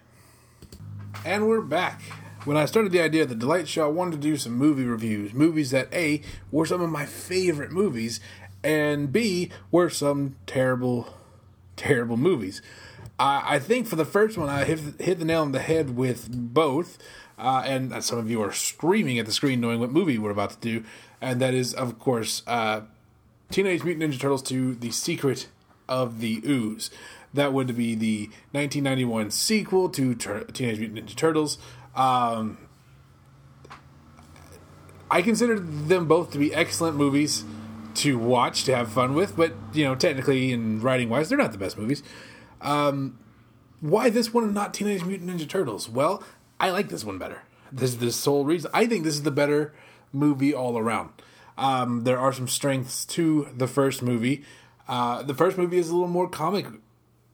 And 1.25 1.48
we're 1.48 1.62
back. 1.62 2.01
When 2.44 2.58
I 2.58 2.66
started 2.66 2.92
the 2.92 3.01
idea 3.01 3.24
of 3.24 3.30
the 3.30 3.36
Delight 3.36 3.68
Show, 3.68 3.86
I 3.86 3.92
wanted 3.92 4.12
to 4.13 4.18
do 4.18 4.38
some 4.38 4.54
movie 4.54 4.86
reviews. 4.86 5.34
Movies 5.34 5.72
that 5.72 5.94
A 5.94 6.22
were 6.51 6.66
some 6.66 6.82
of 6.82 6.89
my 6.89 7.06
favorite 7.06 7.72
movies, 7.72 8.20
and 8.63 9.12
B 9.12 9.51
were 9.72 9.89
some 9.89 10.36
terrible, 10.46 11.13
terrible 11.75 12.18
movies. 12.18 12.62
I, 13.20 13.56
I 13.56 13.60
think 13.60 13.88
for 13.88 13.96
the 13.96 14.06
first 14.06 14.38
one, 14.38 14.50
I 14.50 14.63
hit, 14.63 14.80
hit 15.00 15.20
the 15.20 15.25
nail 15.25 15.42
on 15.42 15.51
the 15.51 15.60
head 15.60 15.96
with 15.96 16.30
both. 16.32 16.98
Uh, 17.38 17.62
and 17.65 18.03
some 18.03 18.17
of 18.17 18.29
you 18.29 18.41
are 18.41 18.51
screaming 18.51 19.20
at 19.20 19.25
the 19.25 19.32
screen 19.32 19.62
knowing 19.62 19.79
what 19.79 19.91
movie 19.91 20.17
we're 20.17 20.32
about 20.32 20.50
to 20.50 20.58
do. 20.58 20.84
And 21.22 21.39
that 21.39 21.53
is, 21.53 21.74
of 21.74 22.00
course, 22.00 22.41
uh, 22.48 22.82
Teenage 23.51 23.84
Mutant 23.84 24.12
Ninja 24.12 24.20
Turtles 24.20 24.41
2 24.44 24.75
The 24.75 24.91
Secret 24.91 25.48
of 25.88 26.20
the 26.20 26.41
Ooze. 26.46 26.89
That 27.34 27.53
would 27.53 27.75
be 27.77 27.96
the 27.96 28.27
1991 28.51 29.32
sequel 29.32 29.89
to 29.89 30.15
Tur- 30.15 30.46
Teenage 30.46 30.79
Mutant 30.79 31.06
Ninja 31.06 31.15
Turtles. 31.15 31.58
Um, 31.96 32.58
I 35.10 35.22
consider 35.22 35.60
them 35.60 36.08
both 36.08 36.32
to 36.32 36.38
be 36.38 36.53
excellent 36.53 36.98
movies 36.98 37.46
to 37.96 38.17
watch, 38.17 38.63
to 38.65 38.75
have 38.75 38.91
fun 38.91 39.13
with, 39.13 39.36
but, 39.36 39.53
you 39.74 39.84
know, 39.84 39.96
technically 39.96 40.51
and 40.51 40.84
writing 40.84 41.10
wise, 41.10 41.29
they're 41.29 41.38
not 41.38 41.51
the 41.51 41.58
best 41.58 41.77
movies. 41.77 42.03
Um, 42.62 43.17
why 43.79 44.10
this 44.10 44.34
one 44.34 44.44
and 44.44 44.53
not 44.53 44.74
Teenage 44.74 45.03
Mutant 45.06 45.29
Ninja 45.29 45.48
Turtles? 45.48 45.88
Well, 45.88 46.24
I 46.59 46.71
like 46.71 46.89
this 46.89 47.03
one 47.03 47.17
better. 47.17 47.43
This 47.71 47.91
is 47.91 47.97
the 47.97 48.11
sole 48.11 48.45
reason. 48.45 48.71
I 48.73 48.87
think 48.87 49.03
this 49.03 49.15
is 49.15 49.23
the 49.23 49.31
better 49.31 49.73
movie 50.13 50.53
all 50.53 50.77
around. 50.77 51.09
Um, 51.57 52.03
there 52.03 52.19
are 52.19 52.33
some 52.33 52.47
strengths 52.47 53.05
to 53.05 53.47
the 53.55 53.67
first 53.67 54.01
movie. 54.01 54.43
Uh, 54.87 55.23
the 55.23 55.33
first 55.33 55.57
movie 55.57 55.77
is 55.77 55.89
a 55.89 55.93
little 55.93 56.07
more 56.07 56.29
comic 56.29 56.67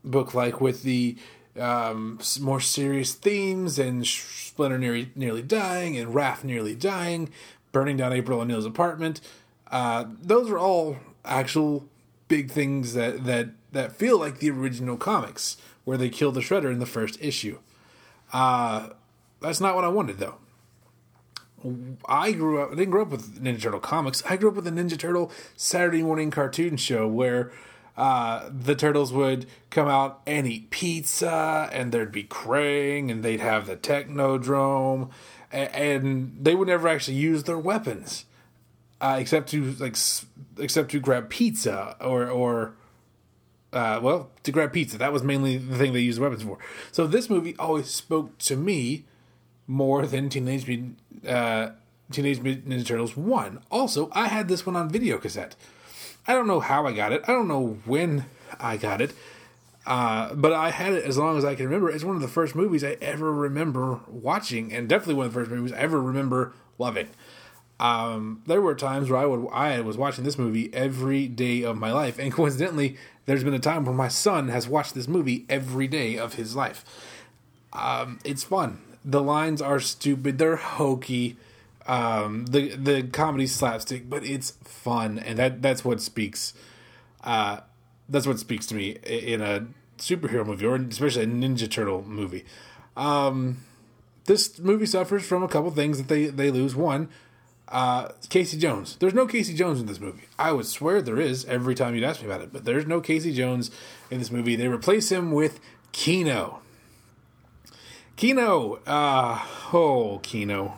book 0.03 0.33
like 0.33 0.59
with 0.59 0.83
the 0.83 1.17
um, 1.59 2.19
more 2.41 2.59
serious 2.59 3.13
themes 3.13 3.77
and 3.77 4.07
Splinter 4.07 4.77
nearly, 4.77 5.11
nearly 5.15 5.41
dying 5.41 5.97
and 5.97 6.13
Raph 6.13 6.43
nearly 6.43 6.75
dying, 6.75 7.29
burning 7.71 7.97
down 7.97 8.13
April 8.13 8.39
O'Neil's 8.39 8.65
apartment. 8.65 9.21
Uh, 9.69 10.05
those 10.21 10.49
are 10.49 10.57
all 10.57 10.97
actual 11.25 11.87
big 12.27 12.49
things 12.49 12.93
that, 12.93 13.25
that, 13.25 13.49
that 13.71 13.91
feel 13.91 14.19
like 14.19 14.39
the 14.39 14.49
original 14.49 14.97
comics, 14.97 15.57
where 15.83 15.97
they 15.97 16.09
kill 16.09 16.31
the 16.31 16.41
Shredder 16.41 16.71
in 16.71 16.79
the 16.79 16.85
first 16.85 17.17
issue. 17.21 17.59
Uh, 18.31 18.89
that's 19.43 19.59
not 19.59 19.75
what 19.75 19.83
I 19.83 19.89
wanted, 19.89 20.17
though. 20.17 20.35
I 22.05 22.31
grew 22.31 22.61
up. 22.61 22.71
I 22.71 22.75
didn't 22.75 22.91
grow 22.91 23.03
up 23.03 23.09
with 23.09 23.41
Ninja 23.41 23.61
Turtle 23.61 23.79
comics. 23.79 24.23
I 24.29 24.35
grew 24.37 24.49
up 24.49 24.55
with 24.55 24.65
the 24.65 24.71
Ninja 24.71 24.97
Turtle 24.97 25.31
Saturday 25.55 26.03
morning 26.03 26.31
cartoon 26.31 26.77
show 26.77 27.07
where 27.07 27.51
uh, 27.95 28.49
the 28.51 28.75
turtles 28.75 29.13
would 29.13 29.45
come 29.69 29.87
out 29.87 30.21
and 30.25 30.47
eat 30.47 30.69
pizza, 30.71 31.69
and 31.71 31.91
there'd 31.91 32.11
be 32.11 32.23
Krang, 32.23 33.11
and 33.11 33.23
they'd 33.23 33.39
have 33.39 33.67
the 33.67 33.77
Technodrome, 33.77 35.09
and, 35.51 35.73
and 35.73 36.37
they 36.41 36.55
would 36.55 36.67
never 36.67 36.87
actually 36.87 37.17
use 37.17 37.43
their 37.43 37.57
weapons, 37.59 38.25
uh, 38.99 39.17
except 39.19 39.49
to 39.49 39.73
like 39.73 39.95
except 40.57 40.91
to 40.91 40.99
grab 40.99 41.29
pizza 41.29 41.95
or 42.01 42.27
or. 42.27 42.75
Uh, 43.71 43.99
well, 44.03 44.29
to 44.43 44.51
grab 44.51 44.71
pizza. 44.71 44.99
That 44.99 45.11
was 45.11 45.23
mainly 45.23 45.57
the 45.57 45.75
thing 45.79 45.93
they 45.93 45.99
used 45.99 46.19
weapons 46.19 46.43
for. 46.43 46.59
So 46.91 47.07
this 47.07 47.27
movie 47.27 47.55
always 47.57 47.89
spoke 47.89 48.37
to 48.37 48.55
me 48.55 49.05
more 49.67 50.05
than 50.05 50.29
Teenage 50.29 50.67
Mutant, 50.67 50.97
uh, 51.27 51.69
Teenage 52.11 52.41
Mutant 52.41 52.69
Ninja 52.69 52.85
Turtles 52.85 53.15
1. 53.15 53.59
Also, 53.71 54.09
I 54.11 54.27
had 54.27 54.47
this 54.47 54.65
one 54.65 54.75
on 54.75 54.89
video 54.89 55.17
cassette. 55.17 55.55
I 56.27 56.33
don't 56.33 56.47
know 56.47 56.59
how 56.59 56.85
I 56.85 56.93
got 56.93 57.11
it. 57.11 57.21
I 57.27 57.31
don't 57.31 57.47
know 57.47 57.79
when 57.85 58.25
I 58.59 58.77
got 58.77 59.01
it. 59.01 59.13
Uh, 59.85 60.33
but 60.33 60.53
I 60.53 60.71
had 60.71 60.93
it 60.93 61.03
as 61.03 61.17
long 61.17 61.37
as 61.37 61.43
I 61.43 61.55
can 61.55 61.65
remember. 61.65 61.89
It's 61.89 62.05
one 62.05 62.15
of 62.15 62.21
the 62.21 62.27
first 62.27 62.55
movies 62.55 62.83
I 62.83 62.97
ever 63.01 63.31
remember 63.33 63.99
watching, 64.07 64.71
and 64.71 64.87
definitely 64.87 65.15
one 65.15 65.25
of 65.25 65.33
the 65.33 65.39
first 65.41 65.51
movies 65.51 65.73
I 65.73 65.79
ever 65.79 66.01
remember 66.01 66.53
loving. 66.77 67.09
Um, 67.79 68.43
there 68.45 68.61
were 68.61 68.75
times 68.75 69.09
where 69.09 69.19
I 69.19 69.25
would 69.25 69.49
I 69.51 69.81
was 69.81 69.97
watching 69.97 70.23
this 70.23 70.37
movie 70.37 70.73
every 70.73 71.27
day 71.27 71.63
of 71.63 71.77
my 71.77 71.91
life, 71.91 72.17
and 72.17 72.31
coincidentally, 72.31 72.95
there's 73.25 73.43
been 73.43 73.53
a 73.53 73.59
time 73.59 73.83
where 73.83 73.95
my 73.95 74.07
son 74.07 74.47
has 74.47 74.69
watched 74.69 74.93
this 74.93 75.09
movie 75.09 75.45
every 75.49 75.87
day 75.89 76.17
of 76.17 76.35
his 76.35 76.55
life. 76.55 76.85
Um, 77.73 78.19
it's 78.23 78.43
fun 78.43 78.79
the 79.05 79.21
lines 79.21 79.61
are 79.61 79.79
stupid. 79.79 80.37
They're 80.37 80.55
hokey. 80.55 81.37
Um, 81.85 82.45
the 82.45 82.75
the 82.75 83.03
comedy 83.03 83.47
slapstick, 83.47 84.09
but 84.09 84.23
it's 84.25 84.51
fun, 84.63 85.19
and 85.19 85.37
that 85.37 85.61
that's 85.61 85.83
what 85.83 86.01
speaks. 86.01 86.53
Uh, 87.23 87.59
that's 88.07 88.27
what 88.27 88.39
speaks 88.39 88.65
to 88.67 88.75
me 88.75 88.97
in 89.03 89.41
a 89.41 89.67
superhero 89.97 90.45
movie, 90.45 90.65
or 90.65 90.75
especially 90.75 91.23
a 91.23 91.27
Ninja 91.27 91.69
Turtle 91.69 92.03
movie. 92.03 92.45
Um, 92.95 93.57
this 94.25 94.59
movie 94.59 94.85
suffers 94.85 95.25
from 95.25 95.43
a 95.43 95.47
couple 95.47 95.71
things 95.71 95.97
that 95.97 96.07
they 96.07 96.27
they 96.27 96.51
lose. 96.51 96.75
One, 96.75 97.09
uh, 97.67 98.09
Casey 98.29 98.57
Jones. 98.57 98.95
There's 98.97 99.13
no 99.13 99.27
Casey 99.27 99.53
Jones 99.53 99.81
in 99.81 99.85
this 99.85 99.99
movie. 99.99 100.23
I 100.39 100.51
would 100.53 100.65
swear 100.65 101.01
there 101.01 101.19
is 101.19 101.43
every 101.45 101.75
time 101.75 101.95
you'd 101.95 102.03
ask 102.03 102.21
me 102.21 102.27
about 102.27 102.41
it, 102.41 102.53
but 102.53 102.65
there's 102.65 102.85
no 102.85 103.01
Casey 103.01 103.33
Jones 103.33 103.71
in 104.09 104.19
this 104.19 104.31
movie. 104.31 104.55
They 104.55 104.67
replace 104.67 105.11
him 105.11 105.31
with 105.31 105.59
Keno. 105.91 106.62
Keno, 108.15 108.79
uh, 108.85 109.43
oh, 109.73 110.19
Kino, 110.21 110.77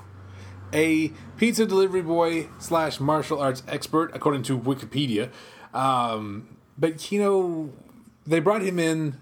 a 0.74 1.10
pizza 1.38 1.66
delivery 1.66 2.02
boy 2.02 2.48
slash 2.60 3.00
martial 3.00 3.40
arts 3.40 3.62
expert, 3.68 4.12
according 4.14 4.44
to 4.44 4.58
Wikipedia. 4.58 5.30
Um, 5.74 6.58
but 6.78 6.98
Kino, 6.98 7.70
they 8.26 8.40
brought 8.40 8.62
him 8.62 8.80
in, 8.80 9.22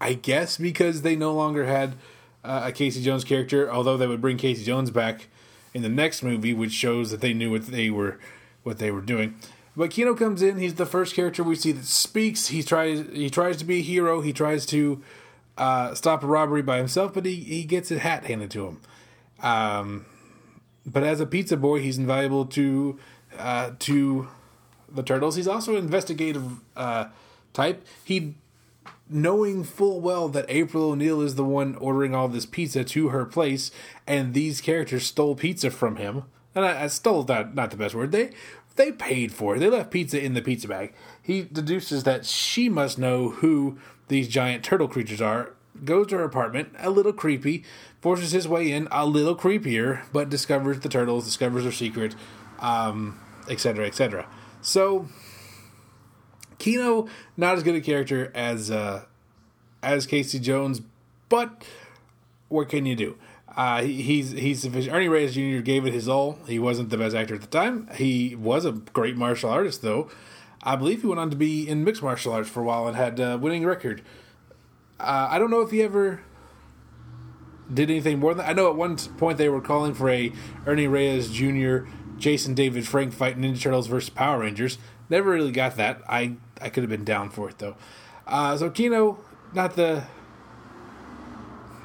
I 0.00 0.14
guess, 0.14 0.56
because 0.56 1.02
they 1.02 1.16
no 1.16 1.32
longer 1.32 1.66
had 1.66 1.94
uh, 2.44 2.62
a 2.66 2.72
Casey 2.72 3.02
Jones 3.02 3.24
character. 3.24 3.70
Although 3.70 3.96
they 3.96 4.06
would 4.06 4.20
bring 4.20 4.36
Casey 4.36 4.64
Jones 4.64 4.90
back 4.90 5.28
in 5.74 5.82
the 5.82 5.88
next 5.88 6.22
movie, 6.22 6.54
which 6.54 6.72
shows 6.72 7.10
that 7.10 7.20
they 7.20 7.34
knew 7.34 7.50
what 7.50 7.66
they 7.66 7.90
were 7.90 8.18
what 8.62 8.78
they 8.78 8.90
were 8.90 9.00
doing. 9.00 9.34
But 9.76 9.90
Kino 9.90 10.14
comes 10.14 10.42
in. 10.42 10.58
He's 10.58 10.74
the 10.74 10.86
first 10.86 11.14
character 11.14 11.42
we 11.42 11.56
see 11.56 11.72
that 11.72 11.86
speaks. 11.86 12.48
He 12.48 12.62
tries. 12.62 13.06
He 13.12 13.30
tries 13.30 13.56
to 13.58 13.64
be 13.64 13.78
a 13.78 13.82
hero. 13.82 14.20
He 14.20 14.32
tries 14.32 14.66
to 14.66 15.02
uh, 15.56 15.94
stop 15.94 16.22
a 16.22 16.26
robbery 16.26 16.62
by 16.62 16.78
himself, 16.78 17.12
but 17.14 17.26
he, 17.26 17.36
he 17.36 17.64
gets 17.64 17.90
a 17.90 17.98
hat 17.98 18.24
handed 18.24 18.50
to 18.52 18.66
him. 18.66 18.80
Um, 19.42 20.06
but 20.86 21.02
as 21.02 21.20
a 21.20 21.26
pizza 21.26 21.56
boy, 21.56 21.80
he's 21.80 21.98
invaluable 21.98 22.46
to 22.46 22.98
uh, 23.38 23.72
to 23.80 24.28
the 24.90 25.02
turtles. 25.02 25.36
He's 25.36 25.48
also 25.48 25.72
an 25.72 25.84
investigative 25.84 26.60
uh, 26.76 27.06
type. 27.52 27.84
He 28.04 28.34
knowing 29.08 29.62
full 29.62 30.00
well 30.00 30.28
that 30.28 30.46
April 30.48 30.90
O'Neil 30.90 31.20
is 31.20 31.34
the 31.34 31.44
one 31.44 31.76
ordering 31.76 32.14
all 32.14 32.28
this 32.28 32.46
pizza 32.46 32.82
to 32.82 33.08
her 33.08 33.24
place, 33.24 33.70
and 34.06 34.32
these 34.32 34.60
characters 34.60 35.06
stole 35.06 35.34
pizza 35.34 35.70
from 35.70 35.96
him. 35.96 36.24
And 36.54 36.64
I, 36.64 36.84
I 36.84 36.86
stole 36.88 37.22
that 37.24 37.54
not 37.54 37.70
the 37.70 37.76
best 37.76 37.94
word. 37.94 38.12
They 38.12 38.30
they 38.76 38.92
paid 38.92 39.32
for 39.32 39.56
it. 39.56 39.58
They 39.58 39.68
left 39.68 39.90
pizza 39.90 40.22
in 40.22 40.34
the 40.34 40.42
pizza 40.42 40.68
bag. 40.68 40.94
He 41.22 41.42
deduces 41.42 42.04
that 42.04 42.24
she 42.24 42.68
must 42.68 42.98
know 42.98 43.30
who 43.30 43.78
these 44.12 44.28
giant 44.28 44.64
turtle 44.64 44.88
creatures 44.88 45.20
are, 45.20 45.54
goes 45.84 46.08
to 46.08 46.18
her 46.18 46.24
apartment, 46.24 46.74
a 46.78 46.90
little 46.90 47.12
creepy, 47.12 47.64
forces 48.00 48.32
his 48.32 48.46
way 48.46 48.70
in, 48.70 48.88
a 48.90 49.06
little 49.06 49.34
creepier, 49.34 50.04
but 50.12 50.28
discovers 50.28 50.80
the 50.80 50.88
turtles, 50.88 51.24
discovers 51.24 51.64
their 51.64 51.72
secret, 51.72 52.14
um, 52.60 53.18
etc., 53.48 53.86
etc. 53.86 54.26
So, 54.60 55.08
Kino 56.58 57.08
not 57.36 57.56
as 57.56 57.62
good 57.62 57.74
a 57.74 57.80
character 57.80 58.30
as 58.34 58.70
uh, 58.70 59.04
as 59.82 60.06
Casey 60.06 60.38
Jones, 60.38 60.80
but 61.28 61.64
what 62.48 62.68
can 62.68 62.86
you 62.86 62.94
do? 62.94 63.16
Uh, 63.56 63.82
he's 63.82 64.30
he's 64.30 64.62
sufficient. 64.62 64.94
Ernie 64.94 65.08
Reyes 65.08 65.34
Jr. 65.34 65.60
gave 65.60 65.86
it 65.86 65.92
his 65.92 66.08
all. 66.08 66.38
He 66.46 66.58
wasn't 66.58 66.90
the 66.90 66.96
best 66.96 67.14
actor 67.14 67.34
at 67.34 67.40
the 67.40 67.46
time. 67.48 67.88
He 67.96 68.36
was 68.36 68.64
a 68.64 68.72
great 68.72 69.16
martial 69.16 69.50
artist, 69.50 69.82
though. 69.82 70.08
I 70.62 70.76
believe 70.76 71.02
he 71.02 71.06
went 71.08 71.20
on 71.20 71.30
to 71.30 71.36
be 71.36 71.68
in 71.68 71.84
mixed 71.84 72.02
martial 72.02 72.32
arts 72.32 72.48
for 72.48 72.60
a 72.60 72.64
while 72.64 72.86
and 72.86 72.96
had 72.96 73.18
a 73.18 73.36
winning 73.36 73.66
record. 73.66 74.02
Uh, 75.00 75.28
I 75.30 75.38
don't 75.38 75.50
know 75.50 75.60
if 75.60 75.70
he 75.70 75.82
ever 75.82 76.20
did 77.72 77.90
anything 77.90 78.18
more 78.18 78.34
than 78.34 78.44
that. 78.44 78.50
I 78.50 78.52
know 78.52 78.68
at 78.70 78.76
one 78.76 78.96
point 78.96 79.38
they 79.38 79.48
were 79.48 79.60
calling 79.60 79.94
for 79.94 80.08
a 80.08 80.32
Ernie 80.66 80.86
Reyes 80.86 81.30
Jr. 81.30 81.88
Jason 82.18 82.54
David 82.54 82.86
Frank 82.86 83.12
fight 83.12 83.38
Ninja 83.38 83.60
Turtles 83.60 83.88
versus 83.88 84.10
Power 84.10 84.40
Rangers. 84.40 84.78
Never 85.08 85.30
really 85.30 85.52
got 85.52 85.76
that. 85.76 86.02
I 86.08 86.36
I 86.60 86.68
could 86.68 86.82
have 86.82 86.90
been 86.90 87.04
down 87.04 87.30
for 87.30 87.48
it 87.48 87.58
though. 87.58 87.76
Uh, 88.26 88.56
so 88.56 88.70
Kino, 88.70 89.18
not 89.52 89.74
the 89.74 90.04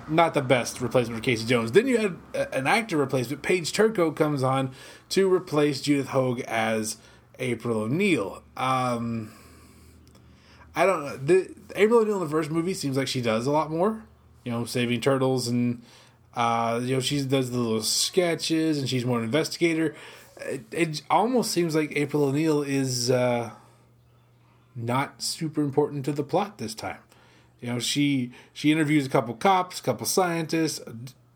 not 0.07 0.34
the 0.34 0.41
best 0.41 0.79
replacement 0.79 1.19
for 1.19 1.24
Casey 1.24 1.46
Jones. 1.46 1.72
Then 1.72 1.88
you 1.88 1.98
had 1.98 2.17
an 2.53 2.67
actor 2.67 2.98
replacement. 2.98 3.41
Paige 3.41 3.74
Turco 3.74 4.12
comes 4.12 4.43
on 4.43 4.72
to 5.10 5.31
replace 5.31 5.81
Judith 5.81 6.10
Hoag 6.10 6.41
as 6.41 6.98
April 7.39 7.82
O'Neil. 7.82 8.44
Um, 8.56 9.32
I 10.75 10.86
don't 10.86 11.06
know. 11.06 11.17
The, 11.17 11.53
April 11.75 12.00
O'Neil 12.00 12.17
in 12.17 12.24
the 12.24 12.29
first 12.29 12.50
movie 12.51 12.74
seems 12.74 12.98
like 12.98 13.08
she 13.08 13.22
does 13.22 13.48
a 13.48 13.51
lot 13.51 13.72
more. 13.72 14.03
You 14.44 14.51
know, 14.51 14.65
saving 14.65 15.01
turtles 15.01 15.48
and 15.48 15.82
uh, 16.36 16.79
you 16.82 16.96
know 16.96 17.01
she 17.01 17.22
does 17.24 17.51
the 17.51 17.58
little 17.58 17.82
sketches 17.82 18.79
and 18.79 18.88
she's 18.88 19.06
more 19.06 19.17
an 19.17 19.25
investigator. 19.25 19.96
It, 20.41 20.63
it 20.72 21.01
almost 21.10 21.51
seems 21.51 21.75
like 21.75 21.91
April 21.96 22.24
O'Neil 22.24 22.62
is 22.62 23.10
uh, 23.10 23.51
not 24.75 25.22
super 25.22 25.62
important 25.62 26.06
to 26.06 26.12
the 26.12 26.24
plot 26.24 26.60
this 26.60 26.75
time. 26.75 27.00
You 27.60 27.74
know, 27.74 27.79
she 27.79 28.32
she 28.53 28.72
interviews 28.72 29.06
a 29.06 29.10
couple 29.10 29.34
cops, 29.34 29.79
a 29.79 29.84
couple 29.84 30.06
scientists. 30.06 30.79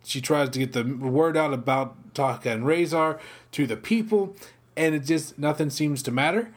She 0.03 0.21
tries 0.21 0.49
to 0.49 0.59
get 0.59 0.73
the 0.73 0.83
word 0.83 1.35
out 1.35 1.53
about 1.53 2.13
Tokka 2.13 2.47
and 2.47 2.63
Rahzar 2.63 3.19
to 3.51 3.67
the 3.67 3.77
people, 3.77 4.35
and 4.77 4.95
it 4.95 4.99
just 5.05 5.37
nothing 5.37 5.69
seems 5.69 6.01
to 6.03 6.11
matter. 6.11 6.51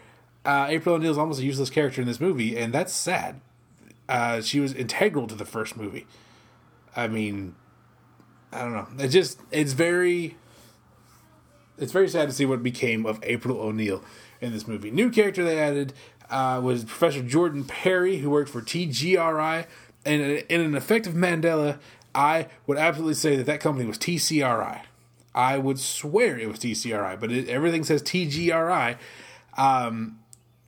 Uh, 0.45 0.67
April 0.69 0.95
O'Neil 0.97 1.11
is 1.11 1.19
almost 1.19 1.41
a 1.41 1.45
useless 1.45 1.71
character 1.71 2.01
in 2.03 2.07
this 2.07 2.21
movie, 2.21 2.57
and 2.57 2.73
that's 2.73 2.93
sad. 2.93 3.41
uh, 4.09 4.41
she 4.41 4.61
was 4.61 4.73
integral 4.75 5.27
to 5.27 5.35
the 5.35 5.45
first 5.45 5.77
movie. 5.77 6.07
I 6.97 7.09
mean, 7.09 7.55
I 8.53 8.61
don't 8.61 8.73
know. 8.73 9.05
It 9.05 9.09
just 9.09 9.41
it's 9.51 9.73
very 9.73 10.37
it's 11.79 11.93
very 11.93 12.09
sad 12.09 12.29
to 12.29 12.35
see 12.35 12.47
what 12.47 12.63
became 12.63 13.05
of 13.07 13.19
April 13.23 13.59
O'Neil 13.61 14.03
in 14.41 14.53
this 14.53 14.69
movie. 14.69 14.91
New 14.91 15.11
character 15.11 15.43
they 15.45 15.59
added 15.59 15.93
uh, 16.31 16.61
was 16.63 16.85
Professor 16.85 17.23
Jordan 17.23 17.65
Perry, 17.65 18.19
who 18.19 18.31
worked 18.31 18.51
for 18.51 18.61
TGRI, 18.61 19.67
and 20.05 20.23
in 20.23 20.61
an 20.61 20.75
effective 20.75 21.15
Mandela, 21.15 21.79
I 22.15 22.47
would 22.67 22.79
absolutely 22.79 23.15
say 23.15 23.37
that 23.37 23.47
that 23.47 23.61
company 23.61 23.87
was 23.87 23.99
TCRI. 23.99 24.83
I 25.35 25.59
would 25.59 25.79
swear 25.79 26.39
it 26.39 26.49
was 26.49 26.59
TCRI, 26.59 27.19
but 27.19 27.33
it, 27.33 27.49
everything 27.49 27.85
says 27.85 28.03
TGRI. 28.03 28.97
Um, 29.57 30.21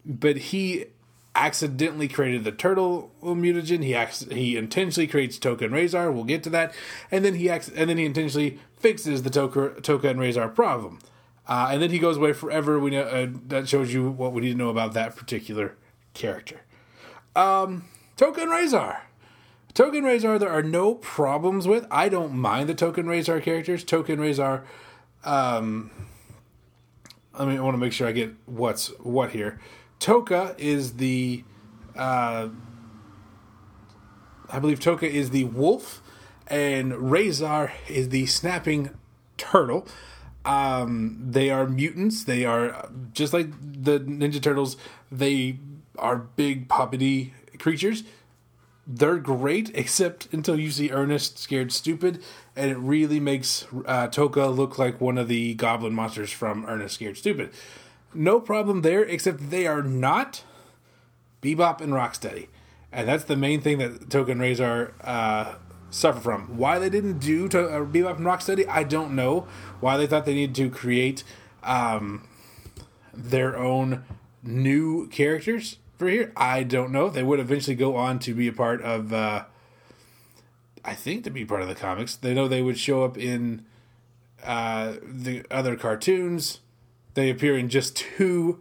but 0.04 0.37
he 0.37 0.87
accidentally 1.35 2.08
created 2.08 2.44
the 2.44 2.52
turtle 2.52 3.12
mutagen. 3.23 3.85
He 3.85 3.94
ac- 3.94 4.35
he 4.35 4.56
intentionally 4.56 5.06
creates 5.06 5.38
Token 5.38 5.70
Rahzar. 5.70 6.12
We'll 6.12 6.25
get 6.25 6.42
to 6.44 6.50
that, 6.50 6.75
and 7.11 7.25
then 7.25 7.35
he 7.35 7.49
ac- 7.49 7.73
and 7.76 7.90
then 7.90 7.99
he 7.99 8.04
intentionally 8.06 8.58
fixes 8.78 9.23
the 9.23 9.30
Tokka, 9.30 9.80
Tokka 9.82 10.04
and 10.11 10.20
Rahzar 10.20 10.54
problem, 10.54 10.99
uh, 11.46 11.68
and 11.70 11.82
then 11.82 11.90
he 11.90 11.99
goes 11.99 12.16
away 12.16 12.32
forever. 12.32 12.78
We 12.80 12.90
know 12.90 13.02
uh, 13.02 13.26
that 13.49 13.68
shows 13.68 13.92
you 13.92 14.11
what 14.11 14.32
we 14.32 14.40
need 14.42 14.52
to 14.52 14.58
know 14.58 14.70
about 14.70 14.94
that 14.94 15.14
particular 15.16 15.76
character. 16.14 16.62
Um, 17.35 17.85
Tokka 18.16 18.38
and 18.42 18.50
And 19.78 20.04
Rahzar, 20.04 20.38
there 20.38 20.49
are 20.49 20.62
no 20.62 20.95
problems 20.95 21.68
with. 21.68 21.87
I 21.90 22.09
don't 22.09 22.33
mind 22.33 22.68
the 22.68 22.75
Token 22.75 23.06
Rahzar 23.06 23.42
characters. 23.42 23.85
Token 23.85 24.18
Rahzar, 24.18 24.62
um, 25.23 25.90
I 27.35 27.45
mean, 27.45 27.59
I 27.59 27.61
want 27.61 27.75
to 27.75 27.78
make 27.78 27.92
sure 27.92 28.09
I 28.09 28.12
get 28.12 28.33
what's 28.47 28.88
what 29.00 29.33
here. 29.33 29.61
Tokka 30.00 30.59
is 30.59 30.95
the, 30.95 31.45
uh, 31.95 32.49
I 34.50 34.59
believe 34.59 34.80
Tokka 34.80 35.04
is 35.04 35.30
the 35.30 35.45
wolf, 35.45 36.02
and 36.47 36.92
Rahzar 36.92 37.73
is 37.88 38.09
the 38.09 38.25
snapping 38.26 38.90
turtle. 39.37 39.87
Um, 40.47 41.18
they 41.21 41.50
are 41.50 41.66
mutants. 41.66 42.25
They 42.25 42.45
are 42.47 42.88
just 43.12 43.33
like 43.33 43.50
the 43.61 44.00
Ninja 44.00 44.40
Turtles. 44.40 44.76
They 45.12 45.59
are 45.99 46.16
big 46.16 46.68
poppity 46.68 47.33
creatures. 47.59 48.04
They're 48.87 49.19
great, 49.19 49.73
except 49.75 50.33
until 50.33 50.59
you 50.61 50.71
see 50.71 50.93
Ernest 50.93 51.38
scared 51.38 51.73
stupid, 51.73 52.23
and 52.55 52.71
it 52.71 52.76
really 52.76 53.19
makes 53.19 53.64
uh, 53.85 54.07
Tokka 54.07 54.55
look 54.55 54.78
like 54.78 55.00
one 55.00 55.19
of 55.19 55.26
the 55.26 55.55
goblin 55.55 55.93
monsters 55.93 56.31
from 56.31 56.64
Ernest 56.66 56.95
Scared 56.95 57.16
Stupid. 57.16 57.50
No 58.14 58.38
problem 58.38 58.83
there, 58.83 59.02
except 59.02 59.50
they 59.50 59.66
are 59.66 59.83
not 59.83 60.45
Bebop 61.43 61.81
and 61.81 61.93
Rocksteady. 61.93 62.47
And 62.93 63.09
that's 63.09 63.25
the 63.25 63.37
main 63.37 63.61
thing 63.61 63.78
that 63.78 64.09
Tokka 64.09 64.31
and 64.31 64.40
Rahzar 64.40 64.93
uh, 65.02 65.57
suffer 65.90 66.21
from. 66.21 66.57
Why 66.57 66.78
they 66.78 66.88
didn't 66.88 67.19
do 67.19 67.49
to, 67.49 67.69
uh, 67.69 67.81
Bebop 67.81 68.19
and 68.19 68.26
Rocksteady, 68.26 68.69
I 68.69 68.85
don't 68.85 69.16
know. 69.16 69.49
Why 69.81 69.97
they 69.97 70.07
thought 70.07 70.26
they 70.26 70.35
needed 70.35 70.55
to 70.57 70.71
create 70.71 71.25
um, 71.64 72.28
their 73.12 73.57
own 73.57 74.05
new 74.45 75.09
characters 75.09 75.78
for 75.97 76.09
here, 76.09 76.33
I 76.37 76.62
don't 76.62 76.93
know. 76.93 77.09
They 77.09 77.23
would 77.23 77.41
eventually 77.41 77.76
go 77.76 77.97
on 77.97 78.19
to 78.21 78.35
be 78.35 78.49
a 78.49 78.53
part 78.53 78.83
of, 78.83 79.12
uh, 79.12 79.45
I 80.85 80.95
think, 80.95 81.25
to 81.25 81.31
be 81.31 81.45
part 81.45 81.62
of 81.62 81.69
the 81.69 81.75
comics. 81.75 82.17
They 82.17 82.35
know 82.35 82.49
they 82.49 82.62
would 82.62 82.79
show 82.79 83.05
up 83.05 83.17
in 83.17 83.65
uh, 84.45 84.95
the 85.03 85.45
other 85.50 85.76
cartoons 85.76 86.61
they 87.15 87.31
appear 87.31 87.57
in 87.57 87.69
just 87.69 87.97
two 87.97 88.61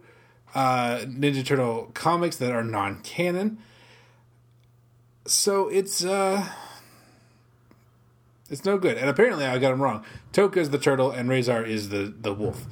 uh, 0.54 1.00
Ninja 1.00 1.44
Turtle 1.44 1.90
comics 1.92 2.36
that 2.38 2.52
are 2.52 2.64
non 2.64 3.02
canon. 3.02 3.58
So 5.26 5.68
it's 5.68 6.04
uh, 6.04 6.48
it's 8.48 8.64
no 8.64 8.78
good. 8.78 8.96
And 8.96 9.10
apparently, 9.10 9.44
I 9.44 9.58
got 9.58 9.70
them 9.70 9.82
wrong. 9.82 10.04
Tokka 10.32 10.56
is 10.56 10.70
the 10.70 10.78
turtle, 10.78 11.10
and 11.10 11.28
Rahzar 11.28 11.66
is 11.66 11.90
the 11.90 12.14
the 12.18 12.32
wolf. 12.32 12.64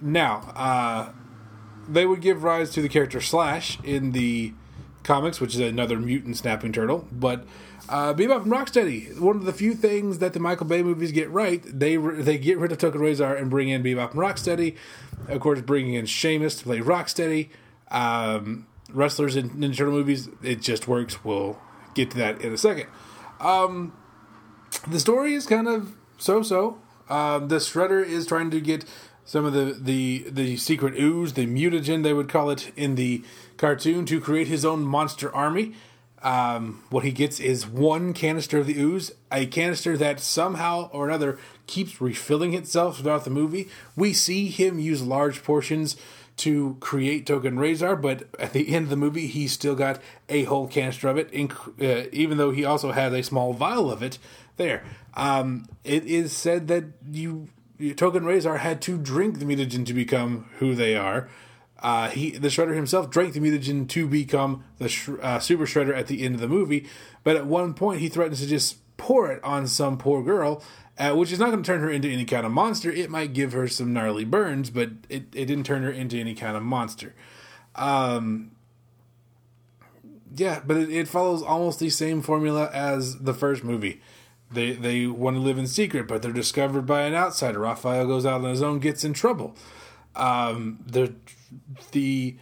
Now, 0.00 0.52
uh, 0.54 1.12
they 1.88 2.06
would 2.06 2.20
give 2.20 2.42
rise 2.42 2.70
to 2.70 2.82
the 2.82 2.88
character 2.88 3.20
Slash 3.20 3.78
in 3.82 4.12
the 4.12 4.52
comics, 5.02 5.40
which 5.40 5.54
is 5.54 5.60
another 5.60 5.98
mutant 5.98 6.36
snapping 6.36 6.72
turtle. 6.72 7.06
But 7.12 7.46
uh, 7.88 8.12
Bebop 8.14 8.42
and 8.42 8.52
Rocksteady, 8.52 9.18
one 9.20 9.36
of 9.36 9.44
the 9.44 9.52
few 9.52 9.74
things 9.74 10.18
that 10.18 10.32
the 10.32 10.40
Michael 10.40 10.66
Bay 10.66 10.82
movies 10.82 11.12
get 11.12 11.30
right, 11.30 11.62
they 11.64 11.96
they 11.96 12.38
get 12.38 12.58
rid 12.58 12.72
of 12.72 12.78
Tokka 12.78 12.96
Rahzar 12.96 13.40
and 13.40 13.48
bring 13.48 13.68
in 13.68 13.82
Bebop 13.82 14.10
and 14.10 14.20
Rocksteady. 14.20 14.76
Of 15.28 15.40
course, 15.40 15.60
bringing 15.60 15.94
in 15.94 16.06
Sheamus 16.06 16.56
to 16.56 16.64
play 16.64 16.80
Rocksteady. 16.80 17.48
Um, 17.90 18.66
wrestlers 18.92 19.36
in 19.36 19.50
Ninja 19.50 19.76
Turtle 19.76 19.94
movies, 19.94 20.28
it 20.42 20.60
just 20.60 20.88
works. 20.88 21.24
We'll 21.24 21.58
get 21.94 22.10
to 22.12 22.16
that 22.18 22.40
in 22.40 22.52
a 22.52 22.58
second. 22.58 22.88
Um, 23.40 23.92
the 24.88 25.00
story 25.00 25.34
is 25.34 25.46
kind 25.46 25.68
of 25.68 25.94
so-so. 26.18 26.78
Um, 27.08 27.48
the 27.48 27.56
Shredder 27.56 28.04
is 28.04 28.26
trying 28.26 28.50
to 28.50 28.60
get 28.60 28.84
some 29.26 29.44
of 29.44 29.52
the, 29.52 29.76
the, 29.78 30.24
the 30.30 30.56
secret 30.56 30.94
ooze, 30.98 31.34
the 31.34 31.46
mutagen 31.46 32.02
they 32.02 32.14
would 32.14 32.28
call 32.28 32.48
it 32.48 32.72
in 32.76 32.94
the 32.94 33.22
cartoon, 33.58 34.06
to 34.06 34.20
create 34.20 34.46
his 34.46 34.64
own 34.64 34.82
monster 34.82 35.34
army. 35.34 35.74
Um, 36.22 36.82
what 36.88 37.04
he 37.04 37.12
gets 37.12 37.38
is 37.40 37.66
one 37.66 38.14
canister 38.14 38.58
of 38.58 38.66
the 38.66 38.78
ooze, 38.78 39.12
a 39.30 39.46
canister 39.46 39.96
that 39.98 40.18
somehow 40.20 40.88
or 40.92 41.06
another 41.08 41.38
keeps 41.66 42.00
refilling 42.00 42.54
itself 42.54 42.98
throughout 42.98 43.24
the 43.24 43.30
movie. 43.30 43.68
We 43.94 44.12
see 44.12 44.48
him 44.48 44.78
use 44.78 45.02
large 45.02 45.42
portions 45.42 45.96
to 46.38 46.76
create 46.80 47.26
Token 47.26 47.56
Rahzar, 47.56 48.00
but 48.00 48.24
at 48.38 48.52
the 48.52 48.74
end 48.74 48.84
of 48.84 48.90
the 48.90 48.96
movie, 48.96 49.26
he's 49.26 49.52
still 49.52 49.74
got 49.74 50.00
a 50.28 50.44
whole 50.44 50.68
canister 50.68 51.08
of 51.08 51.16
it, 51.16 51.30
uh, 51.80 52.08
even 52.12 52.38
though 52.38 52.50
he 52.50 52.64
also 52.64 52.92
has 52.92 53.12
a 53.12 53.22
small 53.22 53.52
vial 53.52 53.90
of 53.90 54.02
it 54.02 54.18
there. 54.56 54.84
Um, 55.14 55.66
it 55.82 56.04
is 56.04 56.32
said 56.32 56.68
that 56.68 56.84
you 57.10 57.48
Tokka 57.78 58.16
and 58.16 58.26
Rahzar 58.26 58.58
had 58.58 58.80
to 58.82 58.98
drink 58.98 59.38
the 59.38 59.44
mutagen 59.44 59.84
to 59.86 59.94
become 59.94 60.48
who 60.58 60.74
they 60.74 60.96
are. 60.96 61.28
Uh, 61.82 62.08
he, 62.08 62.30
the 62.30 62.48
Shredder 62.48 62.74
himself, 62.74 63.10
drank 63.10 63.34
the 63.34 63.40
mutagen 63.40 63.88
to 63.88 64.06
become 64.08 64.64
the 64.78 64.88
sh- 64.88 65.10
uh, 65.20 65.38
Super 65.38 65.66
Shredder 65.66 65.96
at 65.96 66.06
the 66.06 66.24
end 66.24 66.34
of 66.34 66.40
the 66.40 66.48
movie. 66.48 66.88
But 67.22 67.36
at 67.36 67.46
one 67.46 67.74
point, 67.74 68.00
he 68.00 68.08
threatens 68.08 68.40
to 68.40 68.46
just 68.46 68.78
pour 68.96 69.30
it 69.30 69.44
on 69.44 69.66
some 69.66 69.98
poor 69.98 70.22
girl, 70.22 70.62
uh, 70.98 71.12
which 71.12 71.30
is 71.30 71.38
not 71.38 71.50
going 71.50 71.62
to 71.62 71.66
turn 71.66 71.82
her 71.82 71.90
into 71.90 72.08
any 72.08 72.24
kind 72.24 72.46
of 72.46 72.52
monster. 72.52 72.90
It 72.90 73.10
might 73.10 73.34
give 73.34 73.52
her 73.52 73.68
some 73.68 73.92
gnarly 73.92 74.24
burns, 74.24 74.70
but 74.70 74.90
it, 75.10 75.24
it 75.34 75.44
didn't 75.44 75.64
turn 75.64 75.82
her 75.82 75.90
into 75.90 76.18
any 76.18 76.34
kind 76.34 76.56
of 76.56 76.62
monster. 76.62 77.14
Um, 77.74 78.52
yeah, 80.34 80.62
but 80.64 80.78
it, 80.78 80.90
it 80.90 81.08
follows 81.08 81.42
almost 81.42 81.78
the 81.78 81.90
same 81.90 82.22
formula 82.22 82.70
as 82.72 83.18
the 83.18 83.34
first 83.34 83.62
movie. 83.62 84.00
They 84.50 84.72
they 84.72 85.06
want 85.06 85.36
to 85.36 85.40
live 85.40 85.58
in 85.58 85.66
secret, 85.66 86.06
but 86.06 86.22
they're 86.22 86.32
discovered 86.32 86.82
by 86.86 87.02
an 87.02 87.14
outsider. 87.14 87.60
Raphael 87.60 88.06
goes 88.06 88.24
out 88.24 88.42
on 88.42 88.50
his 88.50 88.62
own, 88.62 88.78
gets 88.78 89.04
in 89.04 89.12
trouble. 89.12 89.56
Um, 90.14 90.78
the 90.86 91.14
the 91.92 92.36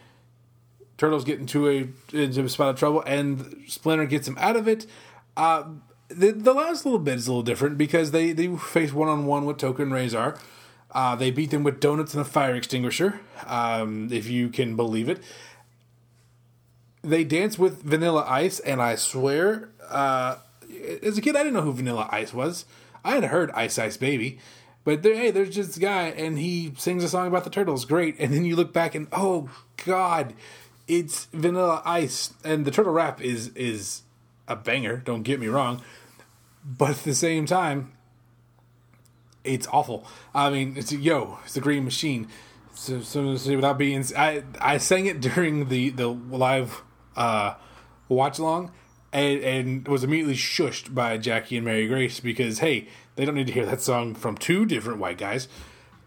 turtles 0.97 1.25
get 1.25 1.41
into 1.41 1.69
a 1.69 1.89
into 2.17 2.45
a 2.45 2.49
spot 2.49 2.71
of 2.71 2.79
trouble, 2.79 3.03
and 3.07 3.65
Splinter 3.67 4.07
gets 4.07 4.29
him 4.29 4.37
out 4.39 4.57
of 4.57 4.69
it. 4.69 4.87
Uh, 5.37 5.65
the, 6.09 6.31
the 6.33 6.53
last 6.53 6.85
little 6.85 7.01
bit 7.01 7.17
is 7.17 7.27
a 7.27 7.31
little 7.31 7.43
different 7.43 7.79
because 7.79 8.11
they 8.11 8.33
they 8.33 8.55
face 8.57 8.93
one 8.93 9.09
on 9.09 9.27
one 9.27 9.45
with 9.47 9.59
Token 9.59 9.91
Rahzar. 9.91 10.39
Uh, 10.91 11.17
they 11.17 11.31
beat 11.31 11.51
them 11.51 11.65
with 11.65 11.81
donuts 11.81 12.15
and 12.15 12.21
a 12.21 12.25
fire 12.25 12.55
extinguisher, 12.55 13.21
um, 13.47 14.09
if 14.13 14.29
you 14.29 14.49
can 14.49 14.77
believe 14.77 15.09
it. 15.09 15.21
They 17.03 17.25
dance 17.25 17.59
with 17.59 17.83
Vanilla 17.83 18.25
Ice, 18.29 18.61
and 18.61 18.81
I 18.81 18.95
swear, 18.95 19.71
uh, 19.91 20.37
as 21.03 21.19
a 21.19 21.21
kid, 21.21 21.37
I 21.37 21.41
didn't 21.41 21.55
know 21.55 21.63
who 21.63 21.73
Vanilla 21.73 22.09
Ice 22.11 22.33
was. 22.33 22.65
I 23.05 23.17
had 23.17 23.25
heard 23.25 23.51
Ice 23.53 23.79
Ice 23.79 23.97
Baby, 23.97 24.39
but 24.85 25.03
there, 25.03 25.15
hey, 25.15 25.31
there's 25.31 25.55
just 25.55 25.77
a 25.77 25.81
guy, 25.81 26.09
and 26.09 26.39
he 26.39 26.73
sings 26.77 27.05
a 27.05 27.09
song 27.09 27.27
about 27.27 27.45
the 27.45 27.51
turtles. 27.51 27.85
Great, 27.85 28.17
and 28.19 28.33
then 28.33 28.45
you 28.45 28.57
look 28.57 28.73
back, 28.73 28.95
and 28.95 29.09
oh 29.13 29.51
god, 29.85 30.35
it's 30.87 31.27
Vanilla 31.27 31.83
Ice, 31.85 32.35
and 32.45 32.65
the 32.65 32.71
turtle 32.71 32.93
rap 32.93 33.21
is 33.21 33.49
is 33.49 34.03
a 34.47 34.57
banger. 34.57 34.99
Don't 34.99 35.23
get 35.23 35.41
me 35.41 35.47
wrong, 35.47 35.83
but 36.65 36.91
at 36.91 36.97
the 37.05 37.15
same 37.15 37.47
time, 37.47 37.93
it's 39.43 39.67
awful. 39.73 40.07
I 40.35 40.51
mean, 40.51 40.77
it's 40.77 40.93
yo, 40.93 41.39
it's 41.45 41.55
the 41.55 41.61
Green 41.61 41.85
Machine. 41.85 42.29
So, 42.75 43.01
so, 43.03 43.37
so 43.37 43.55
without 43.57 43.79
being, 43.79 44.05
I 44.17 44.43
I 44.61 44.79
sang 44.79 45.07
it 45.07 45.21
during 45.23 45.69
the 45.69 45.91
the 45.91 46.09
live 46.09 46.83
uh, 47.17 47.55
watch 48.09 48.39
along, 48.39 48.73
and, 49.15 49.41
and 49.45 49.89
was 49.89 50.03
immediately 50.03 50.35
shushed 50.35 50.93
by 50.93 51.17
Jackie 51.17 51.57
and 51.57 51.65
Mary 51.65 51.87
Grace 51.87 52.19
because 52.19 52.59
hey, 52.59 52.89
they 53.15 53.25
don't 53.25 53.37
need 53.37 53.47
to 53.47 53.53
hear 53.53 53.65
that 53.65 53.81
song 53.81 54.15
from 54.15 54.37
two 54.37 54.67
different 54.67 54.99
white 54.99 55.17
guys. 55.17 55.49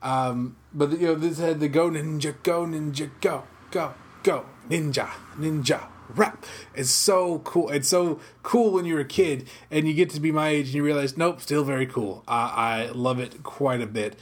Um, 0.03 0.57
but 0.73 0.91
you 0.91 1.07
know, 1.07 1.15
this 1.15 1.39
had 1.39 1.61
the 1.61 1.69
go 1.69 1.89
ninja, 1.89 2.35
go 2.43 2.65
ninja, 2.65 3.09
go 3.21 3.45
go 3.71 3.93
go 4.23 4.45
ninja 4.69 5.09
ninja 5.39 5.87
rap. 6.09 6.45
It's 6.75 6.89
so 6.89 7.39
cool. 7.39 7.69
It's 7.69 7.87
so 7.87 8.19
cool 8.43 8.71
when 8.71 8.85
you're 8.85 8.99
a 8.99 9.05
kid 9.05 9.47
and 9.71 9.87
you 9.87 9.93
get 9.93 10.09
to 10.11 10.19
be 10.19 10.31
my 10.31 10.49
age 10.49 10.67
and 10.67 10.75
you 10.75 10.83
realize, 10.83 11.17
nope, 11.17 11.41
still 11.41 11.63
very 11.63 11.85
cool. 11.85 12.23
I, 12.27 12.87
I 12.87 12.91
love 12.91 13.19
it 13.19 13.43
quite 13.43 13.81
a 13.81 13.87
bit. 13.87 14.17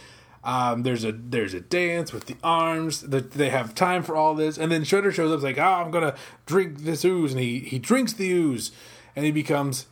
Um, 0.45 0.84
there's 0.84 1.03
a 1.03 1.12
there's 1.12 1.53
a 1.53 1.60
dance 1.60 2.13
with 2.13 2.27
the 2.27 2.38
arms. 2.43 3.01
That 3.01 3.31
they 3.31 3.49
have 3.49 3.75
time 3.75 4.03
for 4.03 4.15
all 4.15 4.36
this, 4.36 4.58
and 4.58 4.71
then 4.71 4.84
Shredder 4.84 5.12
shows 5.12 5.31
up. 5.31 5.41
like, 5.41 5.58
oh, 5.58 5.63
I'm 5.63 5.91
gonna 5.91 6.15
drink 6.45 6.79
this 6.79 7.03
ooze, 7.03 7.34
and 7.34 7.41
he 7.41 7.60
he 7.60 7.79
drinks 7.79 8.13
the 8.13 8.31
ooze, 8.31 8.71
and 9.15 9.25
he 9.25 9.31
becomes 9.31 9.88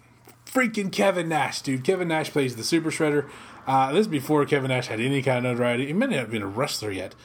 freaking 0.45 0.91
Kevin 0.91 1.27
Nash, 1.27 1.61
dude. 1.61 1.83
Kevin 1.83 2.07
Nash 2.07 2.31
plays 2.31 2.55
the 2.55 2.63
Super 2.63 2.91
Shredder. 2.91 3.29
Uh, 3.65 3.91
this 3.91 4.01
is 4.01 4.07
before 4.07 4.45
Kevin 4.45 4.69
Nash 4.69 4.87
had 4.87 4.99
any 4.99 5.23
kind 5.23 5.45
of 5.45 5.53
notoriety. 5.53 5.87
He 5.87 5.93
may 5.93 6.05
not 6.05 6.15
have 6.15 6.31
been 6.31 6.41
a 6.43 6.47
wrestler 6.47 6.91
yet. 6.91 7.15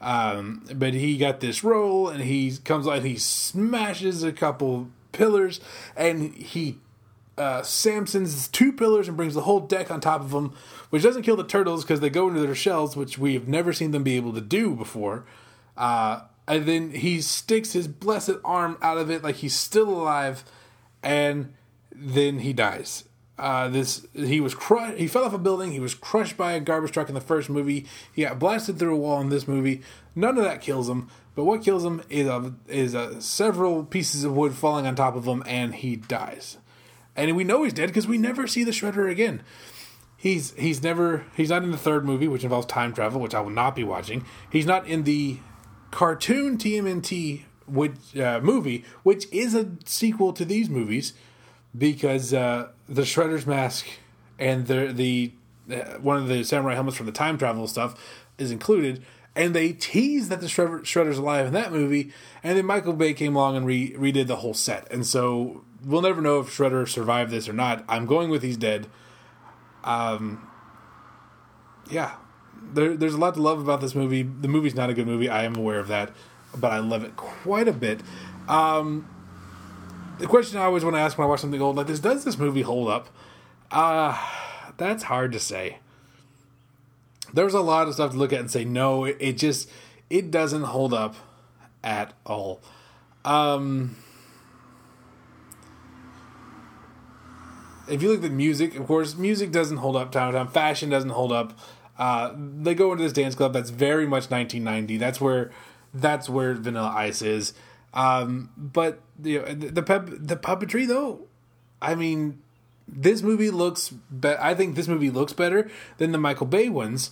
Um, 0.00 0.64
but 0.74 0.94
he 0.94 1.18
got 1.18 1.40
this 1.40 1.64
role 1.64 2.08
and 2.08 2.22
he 2.22 2.56
comes 2.58 2.86
out 2.86 3.02
he 3.02 3.16
smashes 3.16 4.22
a 4.22 4.30
couple 4.30 4.90
pillars 5.10 5.60
and 5.96 6.34
he 6.34 6.78
uh, 7.38 7.62
Samson's 7.62 8.48
two 8.48 8.72
pillars 8.72 9.08
and 9.08 9.16
brings 9.16 9.34
the 9.34 9.42
whole 9.42 9.60
deck 9.60 9.90
on 9.90 10.00
top 10.00 10.20
of 10.20 10.30
them, 10.30 10.54
which 10.90 11.02
doesn't 11.02 11.22
kill 11.22 11.36
the 11.36 11.44
turtles 11.44 11.84
because 11.84 12.00
they 12.00 12.10
go 12.10 12.28
into 12.28 12.40
their 12.40 12.54
shells, 12.54 12.96
which 12.96 13.18
we 13.18 13.34
have 13.34 13.48
never 13.48 13.72
seen 13.72 13.92
them 13.92 14.02
be 14.02 14.16
able 14.16 14.32
to 14.32 14.40
do 14.40 14.74
before. 14.74 15.24
Uh, 15.76 16.22
and 16.46 16.66
then 16.66 16.90
he 16.90 17.20
sticks 17.20 17.72
his 17.72 17.86
blessed 17.88 18.36
arm 18.44 18.76
out 18.82 18.98
of 18.98 19.10
it 19.10 19.22
like 19.22 19.36
he's 19.36 19.54
still 19.54 19.88
alive, 19.88 20.44
and 21.02 21.54
then 21.94 22.40
he 22.40 22.52
dies. 22.52 23.04
Uh, 23.38 23.68
this 23.68 24.04
he 24.14 24.40
was 24.40 24.54
crushed. 24.54 24.98
He 24.98 25.06
fell 25.06 25.24
off 25.24 25.32
a 25.32 25.38
building. 25.38 25.70
He 25.70 25.78
was 25.78 25.94
crushed 25.94 26.36
by 26.36 26.52
a 26.52 26.60
garbage 26.60 26.90
truck 26.90 27.08
in 27.08 27.14
the 27.14 27.20
first 27.20 27.48
movie. 27.48 27.86
He 28.12 28.22
got 28.22 28.40
blasted 28.40 28.78
through 28.78 28.94
a 28.94 28.98
wall 28.98 29.20
in 29.20 29.28
this 29.28 29.46
movie. 29.46 29.82
None 30.16 30.36
of 30.38 30.44
that 30.44 30.60
kills 30.60 30.88
him. 30.88 31.08
But 31.36 31.44
what 31.44 31.62
kills 31.62 31.84
him 31.84 32.02
is 32.08 32.26
a, 32.26 32.52
is 32.66 32.94
a, 32.94 33.22
several 33.22 33.84
pieces 33.84 34.24
of 34.24 34.34
wood 34.34 34.54
falling 34.54 34.88
on 34.88 34.96
top 34.96 35.14
of 35.14 35.24
him, 35.24 35.44
and 35.46 35.72
he 35.72 35.94
dies. 35.94 36.56
And 37.18 37.36
we 37.36 37.44
know 37.44 37.64
he's 37.64 37.72
dead 37.72 37.88
because 37.88 38.06
we 38.06 38.16
never 38.16 38.46
see 38.46 38.64
the 38.64 38.70
Shredder 38.70 39.10
again. 39.10 39.42
He's 40.16 40.52
he's 40.54 40.82
never 40.82 41.26
he's 41.36 41.50
not 41.50 41.62
in 41.62 41.70
the 41.70 41.76
third 41.76 42.04
movie, 42.04 42.28
which 42.28 42.44
involves 42.44 42.66
time 42.66 42.92
travel, 42.92 43.20
which 43.20 43.34
I 43.34 43.40
will 43.40 43.50
not 43.50 43.76
be 43.76 43.84
watching. 43.84 44.24
He's 44.50 44.66
not 44.66 44.86
in 44.86 45.04
the 45.04 45.38
cartoon 45.90 46.58
TMNT 46.58 47.42
which, 47.66 48.16
uh, 48.16 48.40
movie, 48.42 48.84
which 49.02 49.30
is 49.32 49.54
a 49.54 49.70
sequel 49.84 50.32
to 50.32 50.44
these 50.44 50.68
movies 50.68 51.12
because 51.76 52.32
uh, 52.32 52.68
the 52.88 53.02
Shredder's 53.02 53.46
mask 53.46 53.86
and 54.38 54.66
the 54.66 54.92
the 54.92 55.32
uh, 55.70 55.98
one 55.98 56.16
of 56.16 56.28
the 56.28 56.44
samurai 56.44 56.74
helmets 56.74 56.96
from 56.96 57.06
the 57.06 57.12
time 57.12 57.36
travel 57.36 57.66
stuff 57.66 57.94
is 58.38 58.50
included, 58.50 59.04
and 59.34 59.54
they 59.54 59.72
teased 59.72 60.30
that 60.30 60.40
the 60.40 60.46
Shredder, 60.46 60.80
Shredder's 60.80 61.18
alive 61.18 61.46
in 61.46 61.52
that 61.52 61.72
movie, 61.72 62.12
and 62.42 62.56
then 62.56 62.66
Michael 62.66 62.92
Bay 62.92 63.12
came 63.12 63.36
along 63.36 63.56
and 63.56 63.66
re, 63.66 63.92
redid 63.92 64.26
the 64.26 64.36
whole 64.36 64.54
set, 64.54 64.90
and 64.92 65.06
so 65.06 65.64
we'll 65.84 66.02
never 66.02 66.20
know 66.20 66.40
if 66.40 66.48
Shredder 66.48 66.88
survived 66.88 67.30
this 67.30 67.48
or 67.48 67.52
not. 67.52 67.84
I'm 67.88 68.06
going 68.06 68.30
with 68.30 68.42
he's 68.42 68.56
dead. 68.56 68.88
Um, 69.84 70.48
yeah, 71.90 72.16
there, 72.72 72.96
there's 72.96 73.14
a 73.14 73.18
lot 73.18 73.34
to 73.34 73.42
love 73.42 73.60
about 73.60 73.80
this 73.80 73.94
movie. 73.94 74.22
The 74.22 74.48
movie's 74.48 74.74
not 74.74 74.90
a 74.90 74.94
good 74.94 75.06
movie. 75.06 75.28
I 75.28 75.44
am 75.44 75.56
aware 75.56 75.78
of 75.78 75.88
that, 75.88 76.12
but 76.56 76.72
I 76.72 76.78
love 76.78 77.04
it 77.04 77.16
quite 77.16 77.68
a 77.68 77.72
bit. 77.72 78.00
Um, 78.48 79.08
the 80.18 80.26
question 80.26 80.58
I 80.58 80.64
always 80.64 80.84
want 80.84 80.96
to 80.96 81.00
ask 81.00 81.16
when 81.16 81.26
I 81.26 81.28
watch 81.28 81.40
something 81.40 81.62
old 81.62 81.76
like 81.76 81.86
this: 81.86 82.00
Does 82.00 82.24
this 82.24 82.38
movie 82.38 82.62
hold 82.62 82.88
up? 82.88 83.08
Uh 83.70 84.18
that's 84.78 85.02
hard 85.04 85.32
to 85.32 85.40
say. 85.40 85.78
There's 87.32 87.54
a 87.54 87.60
lot 87.60 87.88
of 87.88 87.94
stuff 87.94 88.12
to 88.12 88.16
look 88.16 88.32
at 88.32 88.40
and 88.40 88.50
say 88.50 88.64
no. 88.64 89.04
It, 89.04 89.16
it 89.20 89.38
just 89.38 89.68
it 90.10 90.30
doesn't 90.30 90.64
hold 90.64 90.94
up 90.94 91.14
at 91.84 92.14
all. 92.24 92.60
Um, 93.24 93.96
if 97.88 98.02
you 98.02 98.08
look 98.08 98.18
at 98.18 98.22
the 98.22 98.30
music, 98.30 98.76
of 98.76 98.86
course, 98.86 99.16
music 99.16 99.50
doesn't 99.50 99.78
hold 99.78 99.96
up 99.96 100.12
time 100.12 100.32
to 100.32 100.38
time. 100.38 100.48
Fashion 100.48 100.90
doesn't 100.90 101.10
hold 101.10 101.32
up. 101.32 101.58
Uh, 101.98 102.32
they 102.36 102.74
go 102.74 102.92
into 102.92 103.02
this 103.02 103.12
dance 103.12 103.34
club 103.34 103.52
that's 103.52 103.70
very 103.70 104.06
much 104.06 104.30
1990. 104.30 104.96
That's 104.98 105.20
where 105.20 105.50
that's 105.92 106.28
where 106.28 106.54
Vanilla 106.54 106.92
Ice 106.96 107.22
is. 107.22 107.54
Um, 107.94 108.50
but 108.56 109.00
you 109.22 109.40
know, 109.40 109.54
the 109.54 109.82
pep, 109.82 110.08
the 110.10 110.36
puppetry 110.36 110.86
though, 110.86 111.26
I 111.82 111.94
mean, 111.94 112.42
this 112.88 113.22
movie 113.22 113.50
looks. 113.50 113.90
Be- 113.90 114.36
I 114.38 114.54
think 114.54 114.74
this 114.74 114.88
movie 114.88 115.10
looks 115.10 115.32
better 115.32 115.70
than 115.98 116.12
the 116.12 116.18
Michael 116.18 116.46
Bay 116.46 116.68
ones 116.68 117.10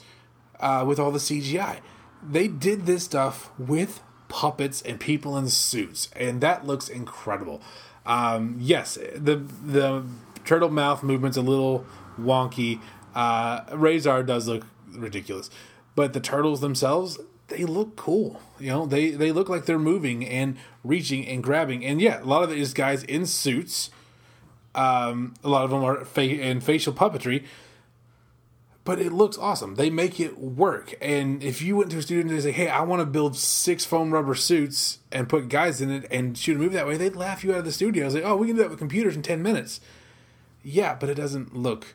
uh, 0.60 0.84
with 0.86 0.98
all 0.98 1.10
the 1.10 1.18
CGI. 1.18 1.80
They 2.26 2.48
did 2.48 2.86
this 2.86 3.04
stuff 3.04 3.50
with 3.58 4.02
puppets 4.28 4.82
and 4.82 4.98
people 4.98 5.36
in 5.36 5.48
suits, 5.48 6.08
and 6.16 6.40
that 6.40 6.66
looks 6.66 6.88
incredible. 6.88 7.60
Um, 8.04 8.56
yes, 8.60 8.98
the 9.14 9.36
the 9.36 10.04
turtle 10.44 10.70
mouth 10.70 11.02
movement's 11.02 11.36
a 11.36 11.42
little 11.42 11.84
wonky. 12.18 12.80
Uh, 13.14 13.64
Rahzar 13.66 14.24
does 14.24 14.48
look 14.48 14.64
ridiculous, 14.90 15.50
but 15.94 16.12
the 16.12 16.20
turtles 16.20 16.60
themselves 16.60 17.18
they 17.48 17.64
look 17.64 17.96
cool. 17.96 18.40
You 18.58 18.68
know, 18.70 18.86
they 18.86 19.10
they 19.10 19.32
look 19.32 19.48
like 19.48 19.66
they're 19.66 19.78
moving 19.78 20.26
and 20.26 20.56
reaching 20.82 21.26
and 21.26 21.42
grabbing. 21.42 21.84
And 21.84 22.00
yeah, 22.00 22.22
a 22.22 22.24
lot 22.24 22.42
of 22.42 22.50
it 22.50 22.58
is 22.58 22.74
guys 22.74 23.02
in 23.04 23.26
suits. 23.26 23.90
Um, 24.76 25.34
a 25.42 25.48
lot 25.48 25.64
of 25.64 25.70
them 25.70 25.82
are 25.82 26.04
fa- 26.04 26.22
in 26.22 26.60
facial 26.60 26.92
puppetry, 26.92 27.44
but 28.84 29.00
it 29.00 29.10
looks 29.10 29.38
awesome. 29.38 29.76
They 29.76 29.88
make 29.88 30.20
it 30.20 30.38
work. 30.38 30.94
And 31.00 31.42
if 31.42 31.62
you 31.62 31.76
went 31.76 31.90
to 31.92 31.98
a 31.98 32.02
studio 32.02 32.20
and 32.20 32.30
they 32.30 32.40
say, 32.40 32.52
"Hey, 32.52 32.68
I 32.68 32.82
want 32.82 33.00
to 33.00 33.06
build 33.06 33.36
six 33.36 33.84
foam 33.86 34.12
rubber 34.12 34.34
suits 34.34 34.98
and 35.10 35.28
put 35.28 35.48
guys 35.48 35.80
in 35.80 35.90
it 35.90 36.06
and 36.10 36.36
shoot 36.36 36.56
a 36.56 36.58
movie 36.60 36.74
that 36.74 36.86
way," 36.86 36.96
they'd 36.96 37.16
laugh 37.16 37.42
you 37.42 37.52
out 37.52 37.60
of 37.60 37.64
the 37.64 37.72
studio. 37.72 38.04
I 38.04 38.06
was 38.06 38.14
like, 38.14 38.24
"Oh, 38.24 38.36
we 38.36 38.48
can 38.48 38.56
do 38.56 38.62
that 38.62 38.70
with 38.70 38.78
computers 38.78 39.16
in 39.16 39.22
ten 39.22 39.42
minutes." 39.42 39.80
Yeah, 40.62 40.94
but 40.94 41.08
it 41.08 41.14
doesn't 41.14 41.56
look 41.56 41.94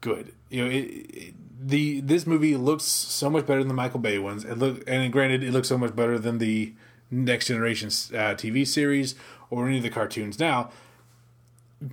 good. 0.00 0.32
You 0.50 0.64
know, 0.64 0.70
it, 0.70 0.80
it 0.80 1.34
the 1.58 2.00
this 2.02 2.26
movie 2.26 2.56
looks 2.56 2.84
so 2.84 3.30
much 3.30 3.46
better 3.46 3.60
than 3.60 3.68
the 3.68 3.74
Michael 3.74 4.00
Bay 4.00 4.18
ones. 4.18 4.44
It 4.44 4.58
look 4.58 4.84
and 4.86 5.10
granted, 5.12 5.42
it 5.42 5.52
looks 5.52 5.68
so 5.68 5.78
much 5.78 5.96
better 5.96 6.18
than 6.18 6.38
the 6.38 6.74
Next 7.10 7.46
Generation 7.46 7.88
uh, 7.88 8.34
TV 8.34 8.66
series 8.66 9.14
or 9.48 9.66
any 9.66 9.78
of 9.78 9.82
the 9.82 9.90
cartoons 9.90 10.38
now 10.38 10.70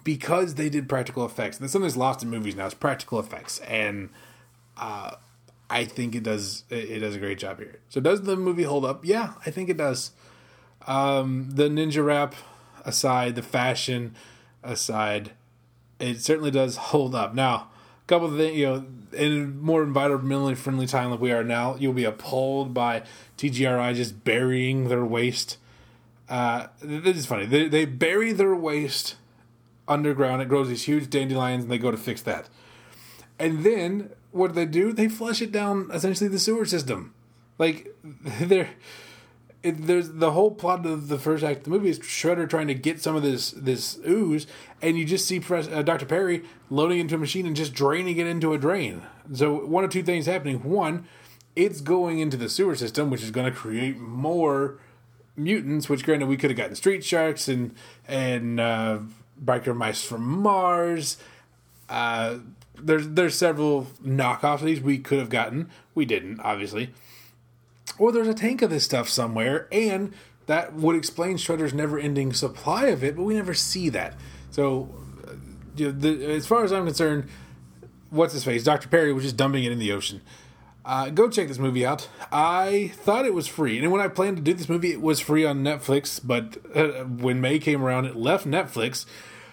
because 0.04 0.56
they 0.56 0.70
did 0.70 0.88
practical 0.90 1.26
effects. 1.26 1.58
That's 1.58 1.72
something 1.72 1.88
that's 1.88 1.98
lost 1.98 2.24
in 2.24 2.30
movies 2.30 2.56
now. 2.56 2.66
It's 2.66 2.74
practical 2.74 3.20
effects, 3.20 3.60
and 3.60 4.10
uh, 4.78 5.12
I 5.70 5.86
think 5.86 6.16
it 6.16 6.24
does. 6.24 6.64
It 6.70 7.00
does 7.00 7.16
a 7.16 7.20
great 7.20 7.40
job 7.40 7.60
here. 7.60 7.80
So, 7.90 8.02
does 8.02 8.24
the 8.24 8.36
movie 8.36 8.64
hold 8.64 8.86
up? 8.86 9.06
Yeah, 9.06 9.34
I 9.46 9.52
think 9.52 9.70
it 9.70 9.78
does. 9.78 10.12
Um, 10.88 11.50
the 11.52 11.70
ninja 11.70 12.04
rap 12.04 12.36
aside, 12.86 13.36
the 13.36 13.42
fashion 13.42 14.16
aside, 14.64 15.32
it 16.00 16.22
certainly 16.22 16.52
does 16.52 16.78
hold 16.78 17.14
up. 17.14 17.34
Now, 17.34 17.70
a 18.04 18.08
couple 18.08 18.28
of 18.28 18.38
things, 18.38 18.58
you 18.58 18.66
know, 18.66 18.86
in 19.14 19.60
more 19.60 19.86
environmentally 19.86 20.58
friendly 20.58 20.88
time 20.88 21.12
like 21.12 21.20
we 21.20 21.32
are 21.32 21.44
now, 21.44 21.76
you'll 21.76 21.94
be 21.94 22.06
appalled 22.06 22.74
by 22.74 23.04
TGRI 23.38 23.96
just 23.96 24.24
burying 24.24 24.88
their 24.88 25.06
waste. 25.06 25.58
Uh, 26.28 26.68
this 26.82 27.18
is 27.18 27.26
funny. 27.26 27.46
They, 27.46 27.68
they 27.68 27.86
bury 27.86 28.32
their 28.32 28.56
waste 28.56 29.16
underground. 29.90 30.42
It 30.42 30.50
grows 30.50 30.70
these 30.70 30.84
huge 30.84 31.10
dandelions, 31.10 31.64
and 31.64 31.72
they 31.72 31.78
go 31.78 31.92
to 31.92 31.98
fix 31.98 32.22
that. 32.22 32.48
And 33.38 33.64
then 33.64 34.12
what 34.32 34.50
do 34.50 34.54
they 34.54 34.66
do? 34.66 34.94
They 34.94 35.08
flush 35.08 35.42
it 35.42 35.52
down 35.52 35.90
essentially 35.94 36.30
the 36.30 36.40
sewer 36.40 36.66
system. 36.66 37.14
Like 37.58 37.96
they're 38.42 38.70
there's 39.62 40.14
the 40.14 40.32
whole 40.32 40.52
plot 40.52 40.86
of 40.86 41.10
the 41.10 41.20
first 41.20 41.44
act 41.44 41.60
of 41.60 41.64
the 41.66 41.70
movie 41.72 41.90
is 41.90 42.00
Shredder 42.00 42.50
trying 42.50 42.68
to 42.68 42.74
get 42.74 43.02
some 43.02 43.16
of 43.16 43.24
this 43.24 43.52
this 43.52 44.00
ooze, 44.08 44.48
and 44.82 44.98
you 44.98 45.06
just 45.06 45.28
see 45.28 45.42
uh, 45.50 45.82
Dr. 45.82 46.06
Perry 46.06 46.44
loading 46.70 47.00
into 47.00 47.16
a 47.16 47.18
machine 47.18 47.46
and 47.46 47.56
just 47.56 47.74
draining 47.74 48.18
it 48.18 48.28
into 48.28 48.54
a 48.54 48.58
drain. 48.58 49.02
So 49.34 49.66
one 49.66 49.84
of 49.84 49.90
two 49.90 50.04
things 50.04 50.28
happening: 50.28 50.64
one, 50.64 51.08
it's 51.56 51.82
going 51.82 52.20
into 52.20 52.38
the 52.38 52.48
sewer 52.48 52.76
system, 52.76 53.10
which 53.10 53.22
is 53.22 53.32
going 53.32 53.52
to 53.52 53.58
create 53.58 53.98
more 53.98 54.80
mutants. 55.36 55.90
Which, 55.90 56.06
granted, 56.06 56.30
we 56.30 56.38
could 56.38 56.52
have 56.52 56.58
gotten 56.58 56.76
street 56.76 57.04
sharks 57.04 57.50
and 57.50 57.76
and 58.08 58.62
uh, 58.62 59.00
biker 59.44 59.76
mice 59.76 60.04
from 60.04 60.24
Mars. 60.24 61.18
Uh, 61.90 62.40
there's 62.82 63.08
there's 63.10 63.36
several 63.36 63.88
knockoffs 64.04 64.62
of 64.62 64.66
these 64.66 64.82
we 64.82 64.98
could 64.98 65.20
have 65.20 65.30
gotten. 65.30 65.70
We 65.96 66.06
didn't, 66.06 66.40
obviously 66.42 66.92
or 68.00 68.12
there's 68.12 68.28
a 68.28 68.34
tank 68.34 68.62
of 68.62 68.70
this 68.70 68.86
stuff 68.86 69.10
somewhere, 69.10 69.68
and 69.72 70.14
that 70.48 70.74
would 70.74 70.96
explain 70.96 71.38
Shredder's 71.38 71.74
never-ending 71.74 72.34
supply 72.34 72.86
of 72.86 73.04
it, 73.04 73.16
but 73.16 73.24
we 73.24 73.36
never 73.36 73.54
see 73.54 73.90
that. 73.90 74.16
So, 74.50 74.90
uh, 75.28 75.34
the, 75.76 76.26
as 76.26 76.48
far 76.48 76.64
as 76.64 76.72
I'm 76.72 76.86
concerned, 76.86 77.28
what's 78.10 78.34
his 78.34 78.44
face? 78.44 78.64
Dr. 78.64 78.88
Perry 78.88 79.14
was 79.14 79.26
just 79.26 79.38
dumping 79.38 79.66
it 79.66 79.72
in 79.72 79.78
the 79.78 79.92
ocean. 79.92 80.22
Uh, 80.90 81.12
go 81.12 81.30
check 81.30 81.48
this 81.48 81.60
movie 81.60 81.86
out. 81.86 82.10
I 82.32 82.92
thought 82.96 83.28
it 83.28 83.36
was 83.36 83.46
free, 83.46 83.78
and 83.78 83.92
when 83.92 84.02
I 84.02 84.08
planned 84.08 84.38
to 84.38 84.42
do 84.42 84.56
this 84.56 84.68
movie, 84.68 84.92
it 84.92 85.02
was 85.02 85.20
free 85.20 85.46
on 85.46 85.64
Netflix. 85.64 86.20
But 86.24 86.58
uh, 86.76 87.04
when 87.04 87.40
May 87.40 87.60
came 87.60 87.84
around, 87.84 88.06
it 88.06 88.16
left 88.16 88.48
Netflix. 88.48 89.06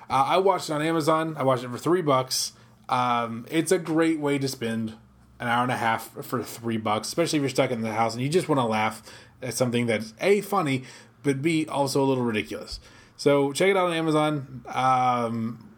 Uh, 0.09 0.25
I 0.29 0.38
watched 0.38 0.70
it 0.70 0.72
on 0.72 0.81
Amazon. 0.81 1.37
I 1.37 1.42
watched 1.42 1.62
it 1.62 1.68
for 1.68 1.77
three 1.77 2.01
bucks. 2.01 2.53
Um, 2.88 3.44
it's 3.51 3.70
a 3.70 3.77
great 3.77 4.18
way 4.18 4.38
to 4.38 4.49
spend 4.49 4.94
an 5.38 5.49
hour 5.49 5.62
and 5.62 5.70
a 5.70 5.77
half 5.77 6.11
for 6.25 6.42
three 6.42 6.79
bucks, 6.79 7.09
especially 7.09 7.38
if 7.38 7.42
you're 7.42 7.51
stuck 7.51 7.70
in 7.70 7.83
the 7.83 7.92
house 7.92 8.14
and 8.14 8.22
you 8.22 8.31
just 8.31 8.49
want 8.49 8.59
to 8.59 8.64
laugh 8.64 9.03
at 9.42 9.53
something 9.53 9.85
that's 9.85 10.14
a 10.22 10.40
funny, 10.40 10.85
but 11.22 11.42
b 11.42 11.66
also 11.66 12.03
a 12.03 12.07
little 12.07 12.25
ridiculous. 12.25 12.81
So 13.18 13.53
check 13.53 13.68
it 13.68 13.77
out 13.77 13.88
on 13.88 13.92
Amazon. 13.92 14.64
Um, 14.68 15.68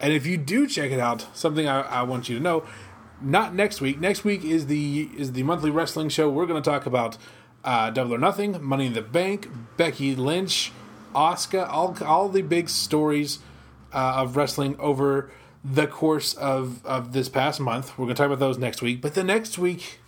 and 0.00 0.12
if 0.12 0.26
you 0.26 0.36
do 0.36 0.66
check 0.66 0.90
it 0.90 1.00
out, 1.00 1.26
something 1.32 1.68
I, 1.68 1.82
I, 1.82 2.02
want 2.02 2.28
you 2.28 2.36
to 2.36 2.42
know: 2.42 2.64
not 3.20 3.54
next 3.54 3.80
week. 3.80 4.00
Next 4.00 4.24
week 4.24 4.44
is 4.44 4.66
the 4.66 5.08
is 5.16 5.32
the 5.32 5.42
monthly 5.42 5.70
wrestling 5.70 6.08
show. 6.08 6.28
We're 6.28 6.46
going 6.46 6.62
to 6.62 6.70
talk 6.70 6.86
about 6.86 7.16
uh, 7.64 7.90
Double 7.90 8.14
or 8.14 8.18
Nothing, 8.18 8.62
Money 8.62 8.86
in 8.86 8.92
the 8.92 9.02
Bank, 9.02 9.48
Becky 9.76 10.14
Lynch, 10.14 10.72
Asuka, 11.14 11.68
all 11.68 11.96
all 12.04 12.28
the 12.28 12.42
big 12.42 12.68
stories 12.68 13.38
uh, 13.92 14.14
of 14.16 14.36
wrestling 14.36 14.76
over 14.78 15.30
the 15.64 15.86
course 15.86 16.34
of 16.34 16.84
of 16.84 17.12
this 17.12 17.28
past 17.28 17.60
month. 17.60 17.98
We're 17.98 18.06
going 18.06 18.16
to 18.16 18.22
talk 18.22 18.26
about 18.26 18.38
those 18.38 18.58
next 18.58 18.82
week. 18.82 19.00
But 19.00 19.14
the 19.14 19.24
next 19.24 19.58
week 19.58 20.00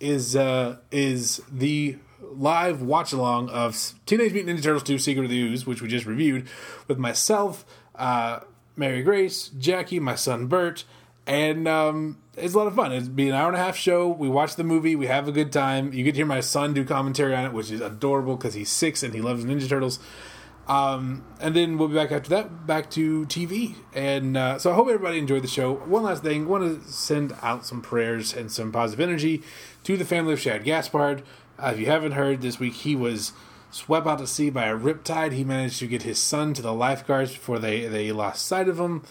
is 0.00 0.36
uh, 0.36 0.78
is 0.90 1.42
the 1.50 1.96
live 2.20 2.82
watch 2.82 3.12
along 3.12 3.50
of 3.50 3.94
Teenage 4.06 4.32
Mutant 4.32 4.58
Ninja 4.58 4.62
Turtles 4.62 4.82
2 4.84 4.98
Secret 4.98 5.24
of 5.24 5.30
the 5.30 5.40
Ooze, 5.40 5.66
which 5.66 5.82
we 5.82 5.88
just 5.88 6.06
reviewed, 6.06 6.46
with 6.88 6.98
myself, 6.98 7.64
uh, 7.94 8.40
Mary 8.76 9.02
Grace, 9.02 9.48
Jackie, 9.58 10.00
my 10.00 10.14
son 10.14 10.46
Bert, 10.46 10.84
and 11.26 11.68
um, 11.68 12.18
it's 12.36 12.54
a 12.54 12.58
lot 12.58 12.66
of 12.66 12.74
fun. 12.74 12.92
It'd 12.92 13.16
be 13.16 13.28
an 13.28 13.34
hour 13.34 13.48
and 13.48 13.56
a 13.56 13.60
half 13.60 13.76
show. 13.76 14.08
We 14.08 14.28
watch 14.28 14.56
the 14.56 14.64
movie, 14.64 14.96
we 14.96 15.06
have 15.06 15.28
a 15.28 15.32
good 15.32 15.52
time. 15.52 15.92
You 15.92 16.04
get 16.04 16.12
to 16.12 16.16
hear 16.16 16.26
my 16.26 16.40
son 16.40 16.74
do 16.74 16.84
commentary 16.84 17.34
on 17.34 17.44
it, 17.44 17.52
which 17.52 17.70
is 17.70 17.80
adorable 17.80 18.36
because 18.36 18.54
he's 18.54 18.70
six 18.70 19.02
and 19.02 19.14
he 19.14 19.20
loves 19.20 19.44
Ninja 19.44 19.68
Turtles. 19.68 19.98
Um, 20.66 21.24
and 21.40 21.54
then 21.54 21.76
we'll 21.76 21.88
be 21.88 21.94
back 21.94 22.10
after 22.10 22.30
that, 22.30 22.66
back 22.66 22.90
to 22.92 23.26
TV. 23.26 23.74
And 23.92 24.36
uh, 24.36 24.58
so 24.58 24.72
I 24.72 24.74
hope 24.74 24.88
everybody 24.88 25.18
enjoyed 25.18 25.42
the 25.42 25.48
show. 25.48 25.74
One 25.74 26.02
last 26.02 26.22
thing, 26.22 26.48
want 26.48 26.84
to 26.84 26.90
send 26.90 27.34
out 27.42 27.66
some 27.66 27.82
prayers 27.82 28.34
and 28.34 28.50
some 28.50 28.72
positive 28.72 29.06
energy 29.06 29.42
to 29.84 29.96
the 29.96 30.04
family 30.04 30.32
of 30.32 30.40
Shad 30.40 30.64
Gaspard. 30.64 31.22
Uh, 31.58 31.70
if 31.74 31.78
you 31.78 31.86
haven't 31.86 32.12
heard, 32.12 32.40
this 32.40 32.58
week 32.58 32.74
he 32.74 32.96
was 32.96 33.32
swept 33.70 34.06
out 34.06 34.18
to 34.18 34.26
sea 34.26 34.50
by 34.50 34.66
a 34.66 34.76
riptide. 34.76 35.32
He 35.32 35.44
managed 35.44 35.78
to 35.80 35.86
get 35.86 36.02
his 36.02 36.18
son 36.18 36.54
to 36.54 36.62
the 36.62 36.72
lifeguards 36.72 37.32
before 37.32 37.58
they, 37.58 37.86
they 37.86 38.12
lost 38.12 38.46
sight 38.46 38.68
of 38.68 38.80
him. 38.80 39.02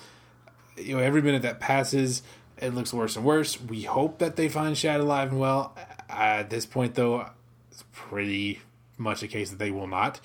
You 0.76 0.98
know, 0.98 1.04
every 1.04 1.22
minute 1.22 1.44
that 1.44 1.60
passes, 1.60 2.24
it 2.64 2.74
looks 2.74 2.94
worse 2.94 3.16
and 3.16 3.26
worse. 3.26 3.62
We 3.62 3.84
hope 3.84 4.20
that 4.20 4.36
they 4.36 4.48
find 4.48 4.78
Shad 4.78 5.02
alive 5.02 5.32
and 5.32 5.40
well. 5.40 5.76
At 6.10 6.50
this 6.50 6.66
point, 6.66 6.96
though, 6.96 7.30
it's 7.72 7.84
pretty 7.92 8.62
much 8.98 9.22
a 9.22 9.28
case 9.28 9.50
that 9.50 9.60
they 9.60 9.72
will 9.72 9.88
not. 9.88 10.20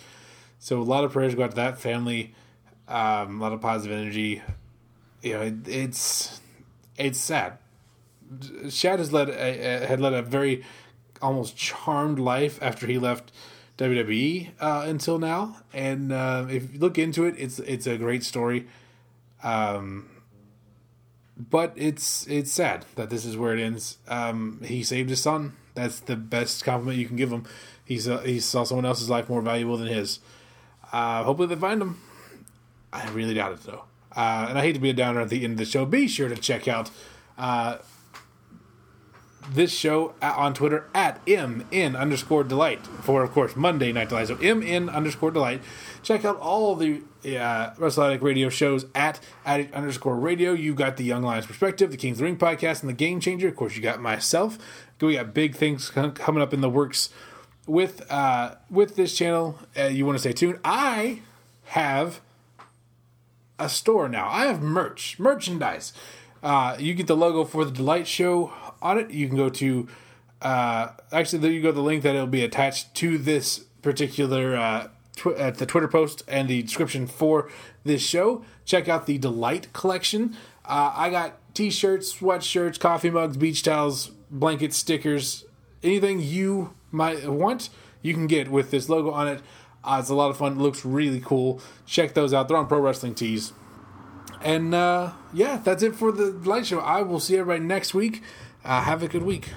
So 0.58 0.80
a 0.80 0.82
lot 0.82 1.04
of 1.04 1.12
prayers 1.12 1.34
go 1.34 1.44
out 1.44 1.50
to 1.50 1.56
that 1.56 1.78
family. 1.78 2.34
Um, 2.86 3.40
a 3.40 3.42
lot 3.42 3.52
of 3.52 3.60
positive 3.60 3.96
energy. 3.96 4.42
You 5.22 5.32
know, 5.34 5.42
it, 5.42 5.68
it's 5.68 6.40
it's 6.96 7.18
sad. 7.18 7.58
Shad 8.68 8.98
has 8.98 9.12
led 9.12 9.30
a, 9.30 9.86
had 9.86 10.00
led 10.00 10.12
a 10.12 10.22
very 10.22 10.64
almost 11.20 11.56
charmed 11.56 12.18
life 12.18 12.58
after 12.62 12.86
he 12.86 12.98
left 12.98 13.32
WWE 13.78 14.50
uh, 14.60 14.84
until 14.86 15.18
now, 15.18 15.56
and 15.72 16.12
uh, 16.12 16.46
if 16.50 16.74
you 16.74 16.78
look 16.78 16.98
into 16.98 17.24
it, 17.24 17.34
it's 17.38 17.58
it's 17.60 17.86
a 17.86 17.96
great 17.96 18.24
story. 18.24 18.66
Um, 19.42 20.08
but 21.38 21.72
it's 21.76 22.26
it's 22.26 22.52
sad 22.52 22.84
that 22.96 23.10
this 23.10 23.24
is 23.24 23.36
where 23.36 23.56
it 23.56 23.60
ends. 23.60 23.98
Um, 24.08 24.60
he 24.64 24.82
saved 24.82 25.10
his 25.10 25.22
son. 25.22 25.56
That's 25.74 26.00
the 26.00 26.16
best 26.16 26.64
compliment 26.64 26.98
you 26.98 27.06
can 27.06 27.16
give 27.16 27.30
him. 27.30 27.44
He's 27.84 28.08
uh, 28.08 28.18
he 28.18 28.40
saw 28.40 28.64
someone 28.64 28.84
else's 28.84 29.08
life 29.08 29.28
more 29.28 29.42
valuable 29.42 29.76
than 29.76 29.88
his. 29.88 30.20
Uh, 30.92 31.22
hopefully 31.22 31.48
they 31.48 31.60
find 31.60 31.80
him. 31.80 32.00
I 32.92 33.08
really 33.10 33.34
doubt 33.34 33.52
it 33.52 33.60
though. 33.62 33.84
Uh, 34.16 34.46
and 34.48 34.58
I 34.58 34.62
hate 34.62 34.72
to 34.72 34.80
be 34.80 34.90
a 34.90 34.94
downer 34.94 35.20
at 35.20 35.28
the 35.28 35.44
end 35.44 35.52
of 35.52 35.58
the 35.58 35.64
show. 35.64 35.84
Be 35.84 36.08
sure 36.08 36.28
to 36.28 36.36
check 36.36 36.66
out 36.66 36.90
uh, 37.36 37.78
this 39.52 39.72
show 39.72 40.14
on 40.20 40.54
Twitter 40.54 40.88
at 40.94 41.20
mn 41.26 41.96
underscore 41.96 42.44
delight 42.44 42.86
for, 42.86 43.22
of 43.22 43.32
course, 43.32 43.56
Monday 43.56 43.92
Night 43.92 44.08
Delight. 44.08 44.28
So 44.28 44.36
mn 44.36 44.88
underscore 44.88 45.30
delight. 45.30 45.62
Check 46.02 46.24
out 46.24 46.38
all 46.38 46.76
the 46.76 47.02
uh, 47.24 47.74
WrestleAddict 47.74 48.22
radio 48.22 48.48
shows 48.48 48.86
at 48.94 49.20
addict 49.44 49.74
underscore 49.74 50.16
radio. 50.16 50.52
You've 50.52 50.76
got 50.76 50.96
the 50.96 51.04
Young 51.04 51.22
Lions 51.22 51.46
Perspective, 51.46 51.90
the 51.90 51.96
Kings 51.96 52.20
Ring 52.20 52.36
podcast, 52.36 52.80
and 52.80 52.88
the 52.88 52.94
Game 52.94 53.20
Changer. 53.20 53.48
Of 53.48 53.56
course, 53.56 53.76
you 53.76 53.82
got 53.82 54.00
myself. 54.00 54.58
We 55.00 55.14
got 55.14 55.34
big 55.34 55.54
things 55.54 55.90
coming 55.90 56.42
up 56.42 56.52
in 56.52 56.60
the 56.60 56.70
works 56.70 57.10
with 57.66 58.10
uh, 58.10 58.56
with 58.70 58.96
this 58.96 59.16
channel. 59.16 59.58
Uh, 59.78 59.84
you 59.84 60.06
want 60.06 60.16
to 60.16 60.20
stay 60.20 60.32
tuned. 60.32 60.58
I 60.64 61.20
have 61.64 62.20
a 63.58 63.68
store 63.68 64.08
now. 64.08 64.28
I 64.28 64.46
have 64.46 64.62
merch, 64.62 65.18
merchandise. 65.18 65.92
Uh, 66.42 66.76
you 66.78 66.94
get 66.94 67.08
the 67.08 67.16
logo 67.16 67.44
for 67.44 67.64
the 67.64 67.72
Delight 67.72 68.06
Show 68.06 68.52
on 68.82 68.98
it. 68.98 69.10
You 69.10 69.28
can 69.28 69.36
go 69.36 69.48
to 69.48 69.88
uh, 70.42 70.88
actually 71.12 71.40
there 71.40 71.50
you 71.50 71.62
go 71.62 71.72
the 71.72 71.80
link 71.80 72.02
that 72.02 72.14
it'll 72.14 72.26
be 72.26 72.44
attached 72.44 72.94
to 72.96 73.18
this 73.18 73.64
particular 73.82 74.56
uh, 74.56 74.88
tw- 75.16 75.26
uh, 75.28 75.50
the 75.50 75.66
Twitter 75.66 75.88
post 75.88 76.22
and 76.28 76.48
the 76.48 76.62
description 76.62 77.06
for 77.06 77.50
this 77.84 78.02
show. 78.02 78.44
Check 78.64 78.88
out 78.88 79.06
the 79.06 79.18
Delight 79.18 79.72
collection. 79.72 80.36
Uh, 80.64 80.92
I 80.94 81.10
got 81.10 81.38
t-shirts, 81.54 82.14
sweatshirts, 82.14 82.78
coffee 82.78 83.10
mugs, 83.10 83.36
beach 83.36 83.62
towels, 83.62 84.10
blankets, 84.30 84.76
stickers, 84.76 85.44
anything 85.82 86.20
you 86.20 86.74
might 86.90 87.28
want, 87.28 87.70
you 88.02 88.14
can 88.14 88.26
get 88.26 88.50
with 88.50 88.70
this 88.70 88.88
logo 88.88 89.10
on 89.10 89.28
it. 89.28 89.40
Uh, 89.84 89.98
it's 90.00 90.10
a 90.10 90.14
lot 90.14 90.30
of 90.30 90.36
fun. 90.36 90.52
It 90.52 90.58
looks 90.58 90.84
really 90.84 91.20
cool. 91.20 91.60
Check 91.86 92.14
those 92.14 92.34
out. 92.34 92.48
They're 92.48 92.56
on 92.56 92.66
Pro 92.66 92.80
Wrestling 92.80 93.14
Tees. 93.14 93.52
And 94.42 94.74
uh, 94.74 95.12
yeah, 95.32 95.56
that's 95.58 95.82
it 95.82 95.94
for 95.94 96.12
the 96.12 96.26
light 96.48 96.66
show. 96.66 96.78
I 96.78 97.02
will 97.02 97.20
see 97.20 97.36
everybody 97.36 97.64
next 97.64 97.94
week. 97.94 98.22
Uh, 98.64 98.82
have 98.82 99.02
a 99.02 99.08
good 99.08 99.22
week. 99.22 99.50